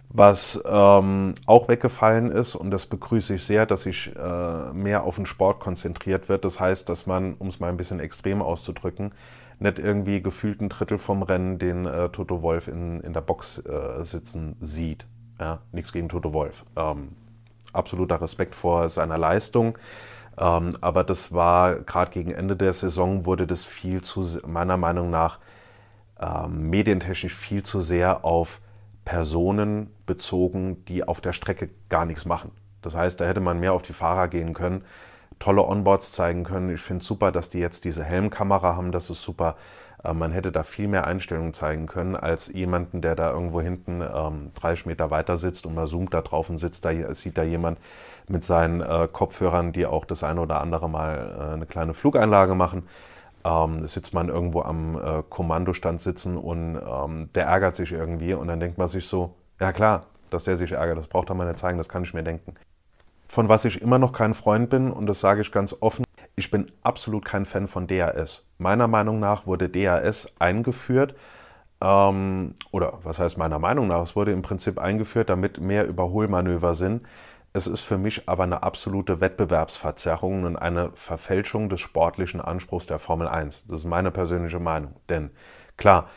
Was 0.08 0.60
ähm, 0.66 1.36
auch 1.46 1.68
weggefallen 1.68 2.28
ist, 2.28 2.56
und 2.56 2.72
das 2.72 2.86
begrüße 2.86 3.36
ich 3.36 3.44
sehr, 3.44 3.66
dass 3.66 3.82
sich 3.82 4.10
äh, 4.16 4.72
mehr 4.72 5.04
auf 5.04 5.14
den 5.14 5.26
Sport 5.26 5.60
konzentriert 5.60 6.28
wird. 6.28 6.44
Das 6.44 6.58
heißt, 6.58 6.88
dass 6.88 7.06
man, 7.06 7.34
um 7.34 7.46
es 7.46 7.60
mal 7.60 7.68
ein 7.68 7.76
bisschen 7.76 8.00
extrem 8.00 8.42
auszudrücken, 8.42 9.12
nicht 9.62 9.78
irgendwie 9.78 10.22
gefühlt 10.22 10.60
ein 10.60 10.68
Drittel 10.68 10.98
vom 10.98 11.22
Rennen 11.22 11.58
den 11.58 11.86
äh, 11.86 12.08
Toto 12.08 12.42
Wolf 12.42 12.68
in, 12.68 13.00
in 13.00 13.12
der 13.12 13.20
Box 13.20 13.58
äh, 13.58 14.04
sitzen 14.04 14.56
sieht. 14.60 15.06
Ja, 15.40 15.60
nichts 15.72 15.92
gegen 15.92 16.08
Toto 16.08 16.32
Wolf. 16.32 16.64
Ähm, 16.76 17.16
absoluter 17.72 18.20
Respekt 18.20 18.54
vor 18.54 18.88
seiner 18.88 19.18
Leistung. 19.18 19.78
Ähm, 20.38 20.76
aber 20.80 21.04
das 21.04 21.32
war 21.32 21.76
gerade 21.80 22.10
gegen 22.10 22.30
Ende 22.30 22.56
der 22.56 22.72
Saison 22.72 23.26
wurde 23.26 23.46
das 23.46 23.64
viel 23.64 24.02
zu, 24.02 24.26
meiner 24.46 24.76
Meinung 24.76 25.10
nach, 25.10 25.38
ähm, 26.20 26.70
medientechnisch 26.70 27.34
viel 27.34 27.62
zu 27.62 27.80
sehr 27.80 28.24
auf 28.24 28.60
Personen 29.04 29.90
bezogen, 30.06 30.84
die 30.86 31.04
auf 31.04 31.20
der 31.20 31.32
Strecke 31.32 31.70
gar 31.88 32.06
nichts 32.06 32.24
machen. 32.24 32.52
Das 32.82 32.94
heißt, 32.94 33.20
da 33.20 33.24
hätte 33.24 33.40
man 33.40 33.60
mehr 33.60 33.72
auf 33.72 33.82
die 33.82 33.92
Fahrer 33.92 34.28
gehen 34.28 34.54
können, 34.54 34.84
tolle 35.42 35.64
Onboards 35.64 36.12
zeigen 36.12 36.44
können. 36.44 36.70
Ich 36.70 36.80
finde 36.80 37.00
es 37.00 37.06
super, 37.06 37.32
dass 37.32 37.48
die 37.50 37.58
jetzt 37.58 37.84
diese 37.84 38.04
Helmkamera 38.04 38.76
haben, 38.76 38.92
das 38.92 39.10
ist 39.10 39.22
super. 39.22 39.56
Äh, 40.04 40.14
man 40.14 40.30
hätte 40.30 40.52
da 40.52 40.62
viel 40.62 40.86
mehr 40.86 41.06
Einstellungen 41.06 41.52
zeigen 41.52 41.86
können, 41.86 42.14
als 42.14 42.52
jemanden, 42.52 43.00
der 43.00 43.16
da 43.16 43.32
irgendwo 43.32 43.60
hinten 43.60 44.02
ähm, 44.02 44.52
30 44.54 44.86
Meter 44.86 45.10
weiter 45.10 45.36
sitzt 45.36 45.66
und 45.66 45.74
man 45.74 45.86
zoomt 45.88 46.14
da 46.14 46.20
drauf 46.22 46.48
und 46.48 46.58
sitzt 46.58 46.84
da, 46.84 47.14
sieht 47.14 47.36
da 47.36 47.42
jemand 47.42 47.78
mit 48.28 48.44
seinen 48.44 48.80
äh, 48.82 49.08
Kopfhörern, 49.10 49.72
die 49.72 49.86
auch 49.86 50.04
das 50.04 50.22
eine 50.22 50.40
oder 50.40 50.60
andere 50.60 50.88
Mal 50.88 51.36
äh, 51.36 51.54
eine 51.54 51.66
kleine 51.66 51.94
Flugeinlage 51.94 52.54
machen 52.54 52.84
ähm, 53.44 53.86
sitzt 53.86 54.14
man 54.14 54.28
irgendwo 54.28 54.62
am 54.62 54.96
äh, 54.96 55.22
Kommandostand 55.28 56.00
sitzen 56.00 56.36
und 56.36 56.76
ähm, 56.76 57.30
der 57.34 57.46
ärgert 57.46 57.74
sich 57.74 57.92
irgendwie 57.92 58.34
und 58.34 58.48
dann 58.48 58.60
denkt 58.60 58.78
man 58.78 58.88
sich 58.88 59.06
so, 59.06 59.34
ja 59.60 59.72
klar, 59.72 60.02
dass 60.30 60.44
der 60.44 60.56
sich 60.56 60.72
ärgert, 60.72 60.98
das 60.98 61.08
braucht 61.08 61.28
er 61.30 61.34
mal 61.34 61.46
nicht 61.46 61.58
zeigen, 61.58 61.78
das 61.78 61.88
kann 61.88 62.04
ich 62.04 62.14
mir 62.14 62.22
denken. 62.22 62.54
Von 63.32 63.48
was 63.48 63.64
ich 63.64 63.80
immer 63.80 63.98
noch 63.98 64.12
kein 64.12 64.34
Freund 64.34 64.68
bin, 64.68 64.90
und 64.90 65.06
das 65.06 65.20
sage 65.20 65.40
ich 65.40 65.50
ganz 65.50 65.74
offen, 65.80 66.04
ich 66.36 66.50
bin 66.50 66.70
absolut 66.82 67.24
kein 67.24 67.46
Fan 67.46 67.66
von 67.66 67.86
DAS. 67.86 68.44
Meiner 68.58 68.88
Meinung 68.88 69.20
nach 69.20 69.46
wurde 69.46 69.70
DAS 69.70 70.28
eingeführt, 70.38 71.14
ähm, 71.82 72.54
oder 72.72 72.98
was 73.04 73.18
heißt 73.18 73.38
meiner 73.38 73.58
Meinung 73.58 73.88
nach, 73.88 74.02
es 74.02 74.14
wurde 74.14 74.32
im 74.32 74.42
Prinzip 74.42 74.78
eingeführt, 74.78 75.30
damit 75.30 75.60
mehr 75.60 75.86
Überholmanöver 75.86 76.74
sind 76.74 77.02
es 77.54 77.66
ist 77.66 77.82
für 77.82 77.98
mich 77.98 78.28
aber 78.28 78.44
eine 78.44 78.62
absolute 78.62 79.20
Wettbewerbsverzerrung 79.20 80.44
und 80.44 80.56
eine 80.56 80.90
Verfälschung 80.94 81.68
des 81.68 81.80
sportlichen 81.80 82.40
Anspruchs 82.40 82.86
der 82.86 82.98
Formel 82.98 83.28
1. 83.28 83.64
Das 83.68 83.80
ist 83.80 83.84
meine 83.84 84.10
persönliche 84.10 84.58
Meinung. 84.58 84.96
Denn 85.10 85.30
klar, 85.76 86.08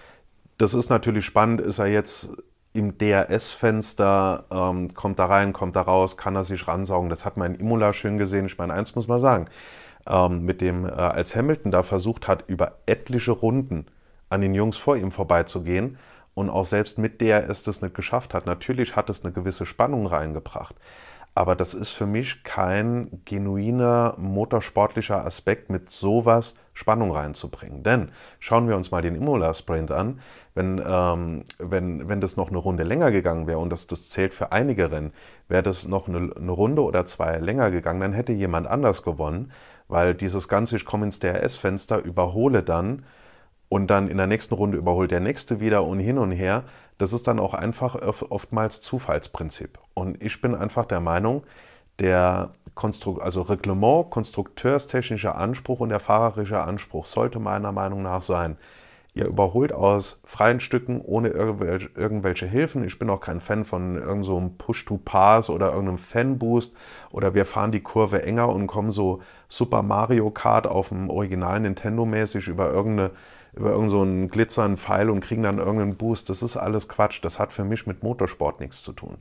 das 0.57 0.73
ist 0.73 0.89
natürlich 0.89 1.25
spannend, 1.25 1.59
ist 1.59 1.79
er 1.79 1.87
jetzt 1.87 2.31
im 2.75 2.97
DRS-Fenster, 2.97 4.45
ähm, 4.51 4.93
kommt 4.93 5.17
da 5.17 5.25
rein, 5.25 5.53
kommt 5.53 5.75
da 5.75 5.81
raus, 5.81 6.17
kann 6.17 6.35
er 6.35 6.43
sich 6.43 6.67
ransaugen. 6.67 7.09
Das 7.09 7.23
hat 7.23 7.37
man 7.37 7.55
in 7.55 7.61
Imola 7.61 7.93
schön 7.93 8.17
gesehen. 8.17 8.45
Ich 8.45 8.57
meine, 8.57 8.73
eins 8.73 8.95
muss 8.95 9.07
man 9.07 9.19
sagen, 9.21 9.45
ähm, 10.07 10.43
mit 10.43 10.61
dem, 10.61 10.85
äh, 10.85 10.91
als 10.91 11.35
Hamilton 11.35 11.71
da 11.71 11.83
versucht 11.83 12.27
hat, 12.27 12.43
über 12.47 12.73
etliche 12.85 13.31
Runden 13.31 13.85
an 14.29 14.41
den 14.41 14.53
Jungs 14.53 14.77
vor 14.77 14.97
ihm 14.97 15.11
vorbeizugehen 15.11 15.97
und 16.33 16.49
auch 16.49 16.65
selbst 16.65 16.97
mit 16.97 17.21
DRS 17.21 17.63
das 17.63 17.81
nicht 17.81 17.95
geschafft 17.95 18.33
hat. 18.33 18.45
Natürlich 18.45 18.95
hat 18.95 19.09
es 19.09 19.23
eine 19.23 19.31
gewisse 19.33 19.65
Spannung 19.65 20.05
reingebracht. 20.05 20.75
Aber 21.37 21.57
das 21.57 21.73
ist 21.73 21.89
für 21.89 22.05
mich 22.05 22.43
kein 22.43 23.21
genuiner 23.25 24.15
motorsportlicher 24.17 25.25
Aspekt, 25.25 25.69
mit 25.69 25.91
sowas 25.91 26.55
Spannung 26.73 27.11
reinzubringen. 27.11 27.83
Denn 27.83 28.11
schauen 28.39 28.69
wir 28.69 28.77
uns 28.77 28.89
mal 28.89 29.01
den 29.01 29.15
Imola-Sprint 29.15 29.91
an. 29.91 30.21
Wenn, 30.53 30.81
ähm, 30.87 31.43
wenn, 31.59 32.07
wenn 32.07 32.21
das 32.21 32.37
noch 32.37 32.47
eine 32.47 32.57
Runde 32.57 32.83
länger 32.83 33.11
gegangen 33.11 33.47
wäre, 33.47 33.59
und 33.59 33.69
das, 33.69 33.85
das 33.87 34.09
zählt 34.09 34.33
für 34.33 34.53
einige 34.53 34.91
Rennen, 34.91 35.11
wäre 35.49 35.61
das 35.61 35.85
noch 35.85 36.07
eine, 36.07 36.31
eine 36.35 36.51
Runde 36.51 36.81
oder 36.81 37.05
zwei 37.05 37.37
länger 37.37 37.69
gegangen, 37.69 37.99
dann 37.99 38.13
hätte 38.13 38.31
jemand 38.31 38.67
anders 38.67 39.03
gewonnen, 39.03 39.51
weil 39.89 40.15
dieses 40.15 40.47
ganze, 40.47 40.77
ich 40.77 40.85
komme 40.85 41.05
ins 41.05 41.19
DRS-Fenster, 41.19 42.01
überhole 42.01 42.63
dann 42.63 43.03
und 43.67 43.87
dann 43.87 44.07
in 44.07 44.17
der 44.17 44.27
nächsten 44.27 44.53
Runde 44.53 44.77
überholt 44.77 45.11
der 45.11 45.19
nächste 45.19 45.59
wieder 45.59 45.83
und 45.83 45.99
hin 45.99 46.17
und 46.17 46.31
her 46.31 46.63
das 46.97 47.13
ist 47.13 47.27
dann 47.27 47.39
auch 47.39 47.53
einfach 47.53 47.95
oftmals 48.29 48.81
Zufallsprinzip. 48.81 49.79
Und 49.93 50.23
ich 50.23 50.41
bin 50.41 50.55
einfach 50.55 50.85
der 50.85 51.01
Meinung, 51.01 51.43
der 51.99 52.51
Konstru 52.73 53.19
also 53.19 53.41
Reglement, 53.41 54.09
konstrukteurstechnischer 54.09 55.35
Anspruch 55.35 55.79
und 55.79 55.89
der 55.89 55.99
fahrerische 55.99 56.61
Anspruch 56.61 57.05
sollte 57.05 57.39
meiner 57.39 57.71
Meinung 57.71 58.03
nach 58.03 58.21
sein, 58.21 58.57
ihr 59.13 59.27
überholt 59.27 59.71
aus 59.71 60.19
freien 60.25 60.59
Stücken 60.59 60.99
ohne 60.99 61.29
irgendwelche, 61.29 62.45
Hilfen. 62.45 62.83
Ich 62.83 62.99
bin 62.99 63.09
auch 63.09 63.21
kein 63.21 63.39
Fan 63.39 63.63
von 63.63 63.95
irgendeinem 63.95 64.23
so 64.23 64.51
Push-to-Pass 64.57 65.49
oder 65.49 65.71
irgendeinem 65.71 65.97
Fan-Boost 65.97 66.75
oder 67.11 67.33
wir 67.33 67.45
fahren 67.45 67.71
die 67.71 67.79
Kurve 67.79 68.23
enger 68.23 68.49
und 68.49 68.67
kommen 68.67 68.91
so 68.91 69.21
Super 69.47 69.83
Mario 69.83 70.31
Kart 70.31 70.67
auf 70.67 70.89
dem 70.89 71.09
Original 71.09 71.61
Nintendo 71.61 72.05
mäßig 72.05 72.49
über 72.49 72.69
irgendeine 72.69 73.11
über 73.55 73.71
irgendeinen 73.71 74.23
so 74.23 74.29
glitzernden 74.29 74.77
Pfeil 74.77 75.09
und 75.09 75.21
kriegen 75.21 75.43
dann 75.43 75.59
irgendeinen 75.59 75.95
Boost. 75.95 76.29
Das 76.29 76.41
ist 76.41 76.57
alles 76.57 76.87
Quatsch. 76.87 77.19
Das 77.23 77.39
hat 77.39 77.53
für 77.53 77.63
mich 77.63 77.87
mit 77.87 78.03
Motorsport 78.03 78.59
nichts 78.59 78.83
zu 78.83 78.93
tun. 78.93 79.17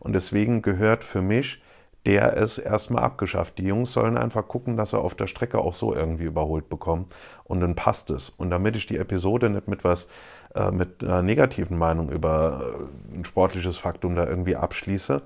Und 0.00 0.12
deswegen 0.12 0.62
gehört 0.62 1.04
für 1.04 1.22
mich 1.22 1.60
der 2.06 2.34
ist 2.38 2.56
erstmal 2.56 3.02
abgeschafft. 3.02 3.58
Die 3.58 3.64
Jungs 3.64 3.92
sollen 3.92 4.16
einfach 4.16 4.48
gucken, 4.48 4.76
dass 4.78 4.90
sie 4.90 4.98
auf 4.98 5.14
der 5.14 5.26
Strecke 5.26 5.58
auch 5.58 5.74
so 5.74 5.94
irgendwie 5.94 6.24
überholt 6.24 6.70
bekommen 6.70 7.06
und 7.44 7.60
dann 7.60 7.74
passt 7.74 8.10
es. 8.10 8.30
Und 8.30 8.50
damit 8.50 8.76
ich 8.76 8.86
die 8.86 8.96
Episode 8.96 9.50
nicht 9.50 9.68
mit 9.68 9.84
was 9.84 10.08
äh, 10.54 10.70
mit 10.70 11.02
einer 11.02 11.20
negativen 11.22 11.76
Meinung 11.76 12.10
über 12.10 12.88
äh, 13.12 13.16
ein 13.18 13.24
sportliches 13.26 13.76
Faktum 13.76 14.14
da 14.16 14.26
irgendwie 14.26 14.56
abschließe, 14.56 15.20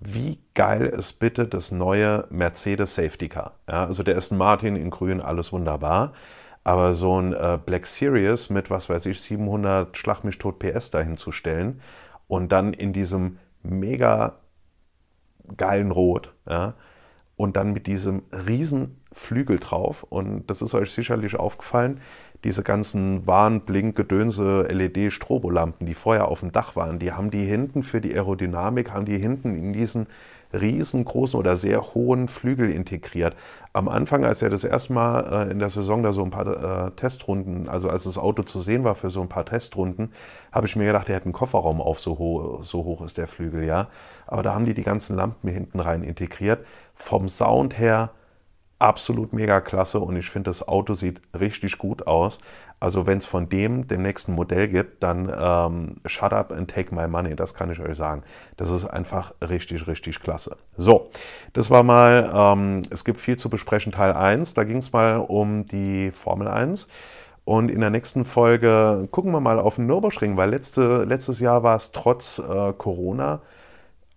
wie 0.00 0.38
geil 0.54 0.82
ist 0.86 1.14
bitte 1.14 1.46
das 1.46 1.72
neue 1.72 2.26
Mercedes 2.30 2.94
Safety 2.94 3.28
Car? 3.28 3.54
Ja, 3.68 3.86
also 3.86 4.02
der 4.02 4.16
Aston 4.16 4.38
Martin 4.38 4.76
in 4.76 4.90
grün, 4.90 5.20
alles 5.20 5.50
wunderbar. 5.52 6.12
Aber 6.68 6.92
so 6.92 7.18
ein 7.18 7.32
äh, 7.32 7.58
Black 7.64 7.86
Series 7.86 8.50
mit, 8.50 8.68
was 8.68 8.90
weiß 8.90 9.06
ich, 9.06 9.22
700 9.22 9.96
Schlag 9.96 10.22
mich 10.22 10.36
tot 10.36 10.58
PS 10.58 10.90
dahin 10.90 11.16
zu 11.16 11.32
stellen 11.32 11.80
und 12.26 12.52
dann 12.52 12.74
in 12.74 12.92
diesem 12.92 13.38
mega 13.62 14.40
geilen 15.56 15.90
Rot. 15.90 16.34
Ja? 16.46 16.74
Und 17.36 17.56
dann 17.56 17.72
mit 17.72 17.86
diesem 17.86 18.24
riesen 18.32 19.00
Flügel 19.14 19.58
drauf. 19.58 20.02
Und 20.02 20.50
das 20.50 20.60
ist 20.60 20.74
euch 20.74 20.90
sicherlich 20.92 21.36
aufgefallen, 21.36 22.02
diese 22.44 22.62
ganzen 22.62 23.26
Warnblink-Gedönse 23.26 24.68
LED-Strobolampen, 24.70 25.86
die 25.86 25.94
vorher 25.94 26.28
auf 26.28 26.40
dem 26.40 26.52
Dach 26.52 26.76
waren, 26.76 26.98
die 26.98 27.12
haben 27.12 27.30
die 27.30 27.46
hinten 27.46 27.82
für 27.82 28.02
die 28.02 28.12
Aerodynamik, 28.12 28.90
haben 28.90 29.06
die 29.06 29.16
hinten 29.16 29.56
in 29.56 29.72
diesen 29.72 30.06
riesengroßen 30.52 31.38
oder 31.38 31.56
sehr 31.56 31.94
hohen 31.94 32.28
Flügel 32.28 32.70
integriert. 32.70 33.36
Am 33.72 33.88
Anfang, 33.88 34.24
als 34.24 34.42
er 34.42 34.50
das 34.50 34.64
erste 34.64 34.92
Mal 34.92 35.46
äh, 35.48 35.50
in 35.50 35.58
der 35.58 35.70
Saison 35.70 36.02
da 36.02 36.12
so 36.12 36.24
ein 36.24 36.30
paar 36.30 36.86
äh, 36.86 36.90
Testrunden, 36.92 37.68
also 37.68 37.88
als 37.90 38.04
das 38.04 38.18
Auto 38.18 38.42
zu 38.42 38.60
sehen 38.60 38.84
war 38.84 38.94
für 38.94 39.10
so 39.10 39.20
ein 39.20 39.28
paar 39.28 39.44
Testrunden, 39.44 40.12
habe 40.52 40.66
ich 40.66 40.76
mir 40.76 40.86
gedacht, 40.86 41.08
er 41.08 41.16
hat 41.16 41.24
einen 41.24 41.32
Kofferraum 41.32 41.80
auf, 41.80 42.00
so, 42.00 42.18
ho 42.18 42.60
so 42.62 42.84
hoch 42.84 43.02
ist 43.02 43.18
der 43.18 43.28
Flügel, 43.28 43.64
ja. 43.64 43.88
Aber 44.26 44.42
da 44.42 44.54
haben 44.54 44.64
die 44.64 44.74
die 44.74 44.82
ganzen 44.82 45.16
Lampen 45.16 45.48
hinten 45.48 45.80
rein 45.80 46.02
integriert. 46.02 46.64
Vom 46.94 47.28
Sound 47.28 47.78
her 47.78 48.10
absolut 48.78 49.32
mega 49.32 49.60
klasse 49.60 50.00
und 50.00 50.16
ich 50.16 50.30
finde, 50.30 50.50
das 50.50 50.66
Auto 50.66 50.94
sieht 50.94 51.20
richtig 51.38 51.78
gut 51.78 52.06
aus. 52.06 52.38
Also 52.80 53.06
wenn 53.06 53.18
es 53.18 53.26
von 53.26 53.48
dem 53.48 53.88
dem 53.88 54.02
nächsten 54.02 54.34
Modell 54.34 54.68
gibt, 54.68 55.02
dann 55.02 55.32
ähm, 55.36 55.96
shut 56.06 56.32
up 56.32 56.52
and 56.52 56.70
take 56.70 56.94
my 56.94 57.08
money, 57.08 57.34
das 57.34 57.54
kann 57.54 57.72
ich 57.72 57.80
euch 57.80 57.96
sagen. 57.96 58.22
Das 58.56 58.70
ist 58.70 58.84
einfach 58.84 59.34
richtig, 59.42 59.86
richtig 59.86 60.20
klasse. 60.20 60.56
So, 60.76 61.10
das 61.54 61.70
war 61.70 61.82
mal, 61.82 62.30
ähm, 62.32 62.82
es 62.90 63.04
gibt 63.04 63.20
viel 63.20 63.36
zu 63.36 63.50
besprechen, 63.50 63.92
Teil 63.92 64.12
1. 64.12 64.54
Da 64.54 64.64
ging 64.64 64.76
es 64.76 64.92
mal 64.92 65.16
um 65.16 65.66
die 65.66 66.12
Formel 66.12 66.46
1. 66.46 66.86
Und 67.44 67.70
in 67.70 67.80
der 67.80 67.90
nächsten 67.90 68.24
Folge 68.24 69.08
gucken 69.10 69.32
wir 69.32 69.40
mal 69.40 69.58
auf 69.58 69.76
den 69.76 69.86
Nürburgring, 69.86 70.36
weil 70.36 70.50
letzte, 70.50 71.04
letztes 71.04 71.40
Jahr 71.40 71.62
war 71.62 71.76
es 71.76 71.92
trotz 71.92 72.38
äh, 72.38 72.72
Corona 72.74 73.40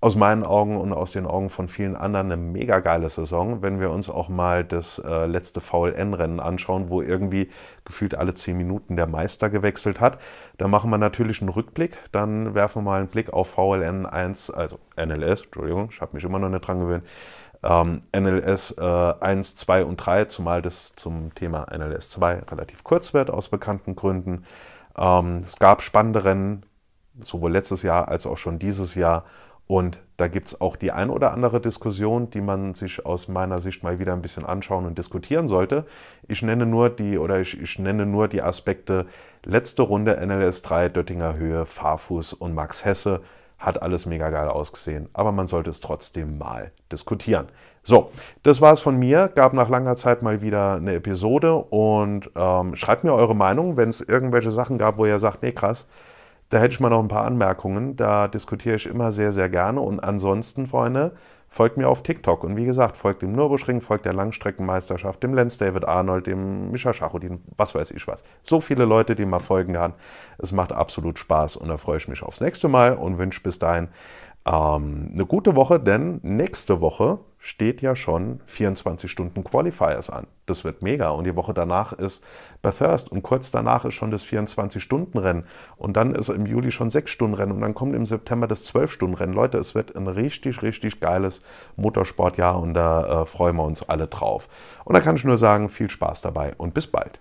aus 0.02 0.16
meinen 0.16 0.44
Augen 0.44 0.78
und 0.78 0.94
aus 0.94 1.12
den 1.12 1.28
Augen 1.28 1.52
von 1.52 1.68
vielen 1.68 1.96
anderen 1.96 2.32
eine 2.32 2.42
mega 2.42 2.80
geile 2.80 3.08
Saison, 3.08 3.62
wenn 3.62 3.80
wir 3.80 3.92
uns 3.92 4.10
auch 4.10 4.30
mal 4.30 4.66
das 4.66 4.98
äh, 4.98 5.28
letzte 5.28 5.62
VLN-Rennen 5.62 6.40
anschauen, 6.40 6.90
wo 6.90 7.04
irgendwie 7.04 7.52
gefühlt 7.86 8.16
alle 8.16 8.34
zehn 8.34 8.58
Minuten 8.58 8.96
der 8.96 9.06
Meister 9.06 9.52
gewechselt 9.52 10.00
hat. 10.00 10.18
Da 10.58 10.68
machen 10.68 10.90
wir 10.90 10.98
natürlich 10.98 11.40
einen 11.42 11.50
Rückblick, 11.50 12.00
dann 12.12 12.56
werfen 12.56 12.82
wir 12.82 12.90
mal 12.90 13.00
einen 13.00 13.10
Blick 13.10 13.32
auf 13.32 13.52
VLN 13.52 14.08
1, 14.08 14.50
also 14.50 14.80
NLS, 14.98 15.44
Entschuldigung, 15.44 15.90
ich 15.92 16.02
habe 16.02 16.16
mich 16.16 16.24
immer 16.24 16.40
noch 16.40 16.50
nicht 16.50 16.68
dran 16.68 16.80
gewöhnt, 16.80 17.04
ähm, 17.64 18.02
NLS 18.12 18.72
äh, 18.80 18.82
1, 18.82 19.56
2 19.56 19.86
und 19.86 19.98
3, 19.98 20.26
zumal 20.26 20.64
das 20.64 20.96
zum 20.96 21.36
Thema 21.36 21.68
NLS 21.72 22.10
2 22.10 22.40
relativ 22.50 22.84
kurz 22.84 23.14
wird, 23.14 23.30
aus 23.30 23.50
bekannten 23.50 23.96
Gründen. 23.96 24.46
Ähm, 24.98 25.38
es 25.46 25.60
gab 25.60 25.84
spannende 25.84 26.24
Rennen, 26.24 26.66
sowohl 27.22 27.52
letztes 27.52 27.84
Jahr 27.84 28.08
als 28.08 28.26
auch 28.26 28.40
schon 28.40 28.58
dieses 28.58 28.96
Jahr. 28.96 29.26
Und 29.68 30.00
da 30.18 30.28
gibt 30.28 30.50
es 30.50 30.60
auch 30.60 30.76
die 30.76 30.92
ein 30.92 31.10
oder 31.10 31.32
andere 31.32 31.62
Diskussion, 31.62 32.30
die 32.30 32.42
man 32.42 32.74
sich 32.74 33.06
aus 33.06 33.28
meiner 33.28 33.62
Sicht 33.62 33.84
mal 33.84 34.00
wieder 34.00 34.14
ein 34.14 34.22
bisschen 34.22 34.46
anschauen 34.46 34.86
und 34.86 34.98
diskutieren 34.98 35.48
sollte. 35.48 35.86
Ich 36.28 36.42
nenne 36.42 36.66
nur 36.66 36.90
die 36.90 37.18
oder 37.18 37.40
ich, 37.40 37.60
ich 37.60 37.80
nenne 37.80 38.06
nur 38.06 38.28
die 38.28 38.42
Aspekte 38.42 39.06
letzte 39.46 39.84
Runde 39.84 40.20
NLS 40.24 40.62
3, 40.62 40.90
Döttinger 40.90 41.36
Höhe, 41.36 41.66
Fahrfuß 41.66 42.34
und 42.34 42.54
Max 42.54 42.84
Hesse. 42.84 43.22
Hat 43.58 43.82
alles 43.82 44.06
mega 44.06 44.30
geil 44.32 44.50
ausgesehen, 44.50 45.08
aber 45.14 45.32
man 45.32 45.48
sollte 45.48 45.70
es 45.70 45.80
trotzdem 45.80 46.38
mal 46.38 46.72
diskutieren. 46.92 47.48
So, 47.84 48.12
das 48.44 48.60
war 48.60 48.74
es 48.74 48.80
von 48.80 48.98
mir. 48.98 49.28
Gab 49.34 49.54
nach 49.54 49.70
langer 49.70 49.96
Zeit 49.96 50.22
mal 50.22 50.42
wieder 50.42 50.74
eine 50.76 50.96
Episode 50.96 51.56
und 51.56 52.30
ähm, 52.36 52.76
schreibt 52.76 53.04
mir 53.04 53.14
eure 53.14 53.36
Meinung, 53.36 53.78
wenn 53.78 53.90
es 53.90 54.02
irgendwelche 54.02 54.52
Sachen 54.52 54.78
gab, 54.78 54.98
wo 54.98 55.06
ihr 55.06 55.20
sagt, 55.20 55.42
nee, 55.44 55.52
krass, 55.52 55.88
da 56.52 56.60
hätte 56.60 56.74
ich 56.74 56.80
mal 56.82 56.90
noch 56.90 57.00
ein 57.00 57.08
paar 57.08 57.26
Anmerkungen. 57.26 57.96
Da 57.96 58.28
diskutiere 58.28 58.76
ich 58.76 58.86
immer 58.86 59.12
sehr, 59.12 59.32
sehr 59.32 59.48
gerne. 59.48 59.80
Und 59.80 60.02
ansonsten, 60.02 60.68
Freunde, 60.68 61.14
folgt 61.48 61.78
mir 61.78 61.88
auf 61.88 62.04
TikTok. 62.04 62.44
Und 62.44 62.58
wie 62.58 62.66
gesagt, 62.66 62.98
folgt 62.98 63.22
dem 63.22 63.32
Nürburgring, 63.32 63.80
folgt 63.80 64.06
der 64.06 64.14
Langstreckenmeisterschaft, 64.14 65.24
dem 65.24 65.34
Lenz 65.34 65.58
David 65.58 65.88
Arnold, 65.88 66.28
dem 66.28 66.70
Mischa 66.70 66.94
Schachudin, 66.94 67.42
was 67.56 67.74
weiß 67.74 67.92
ich 67.92 68.06
was. 68.06 68.24
So 68.44 68.60
viele 68.60 68.84
Leute, 68.84 69.16
die 69.16 69.26
mal 69.26 69.40
folgen 69.40 69.74
kann. 69.74 69.94
Es 70.40 70.52
macht 70.52 70.74
absolut 70.74 71.20
Spaß 71.20 71.56
und 71.56 71.70
da 71.70 71.78
freue 71.78 71.98
ich 71.98 72.10
mich 72.10 72.22
aufs 72.22 72.42
nächste 72.42 72.68
Mal 72.68 72.94
und 72.94 73.18
wünsche 73.18 73.42
bis 73.42 73.58
dahin 73.58 73.88
ähm, 74.46 75.12
eine 75.14 75.26
gute 75.26 75.56
Woche, 75.56 75.80
denn 75.80 76.20
nächste 76.24 76.82
Woche 76.82 77.20
steht 77.38 77.82
ja 77.82 77.96
schon 77.96 78.40
24 78.46 79.10
Stunden 79.10 79.44
Qualifiers 79.44 80.10
an. 80.10 80.28
Das 80.46 80.64
wird 80.64 80.82
mega. 80.84 81.10
Und 81.10 81.26
die 81.26 81.36
Woche 81.36 81.54
danach 81.54 81.94
ist 81.94 82.24
Bathurst 82.62 83.12
und 83.12 83.24
kurz 83.24 83.52
danach 83.52 83.86
ist 83.86 83.96
schon 83.96 84.12
das 84.12 84.24
24-Stunden-Rennen. 84.24 85.46
Und 85.78 85.98
dann 85.98 86.14
ist 86.14 86.30
im 86.30 86.46
Juli 86.46 86.72
schon 86.72 86.90
6-Stunden-Rennen 86.90 87.54
und 87.54 87.62
dann 87.62 87.74
kommt 87.74 87.96
im 87.96 88.06
September 88.06 88.48
das 88.48 88.72
12-Stunden-Rennen. 88.74 89.34
Leute, 89.34 89.58
es 89.58 89.76
wird 89.76 89.96
ein 89.96 90.08
richtig, 90.08 90.62
richtig 90.62 91.00
geiles 91.00 91.42
Motorsportjahr 91.76 92.60
und 92.60 92.74
da 92.74 93.24
äh, 93.24 93.26
freuen 93.26 93.56
wir 93.56 93.64
uns 93.64 93.84
alle 93.84 94.08
drauf. 94.08 94.48
Und 94.86 94.94
da 94.96 95.02
kann 95.02 95.16
ich 95.16 95.24
nur 95.24 95.38
sagen, 95.38 95.70
viel 95.70 95.90
Spaß 95.90 96.22
dabei 96.22 96.54
und 96.58 96.74
bis 96.74 96.88
bald. 96.88 97.20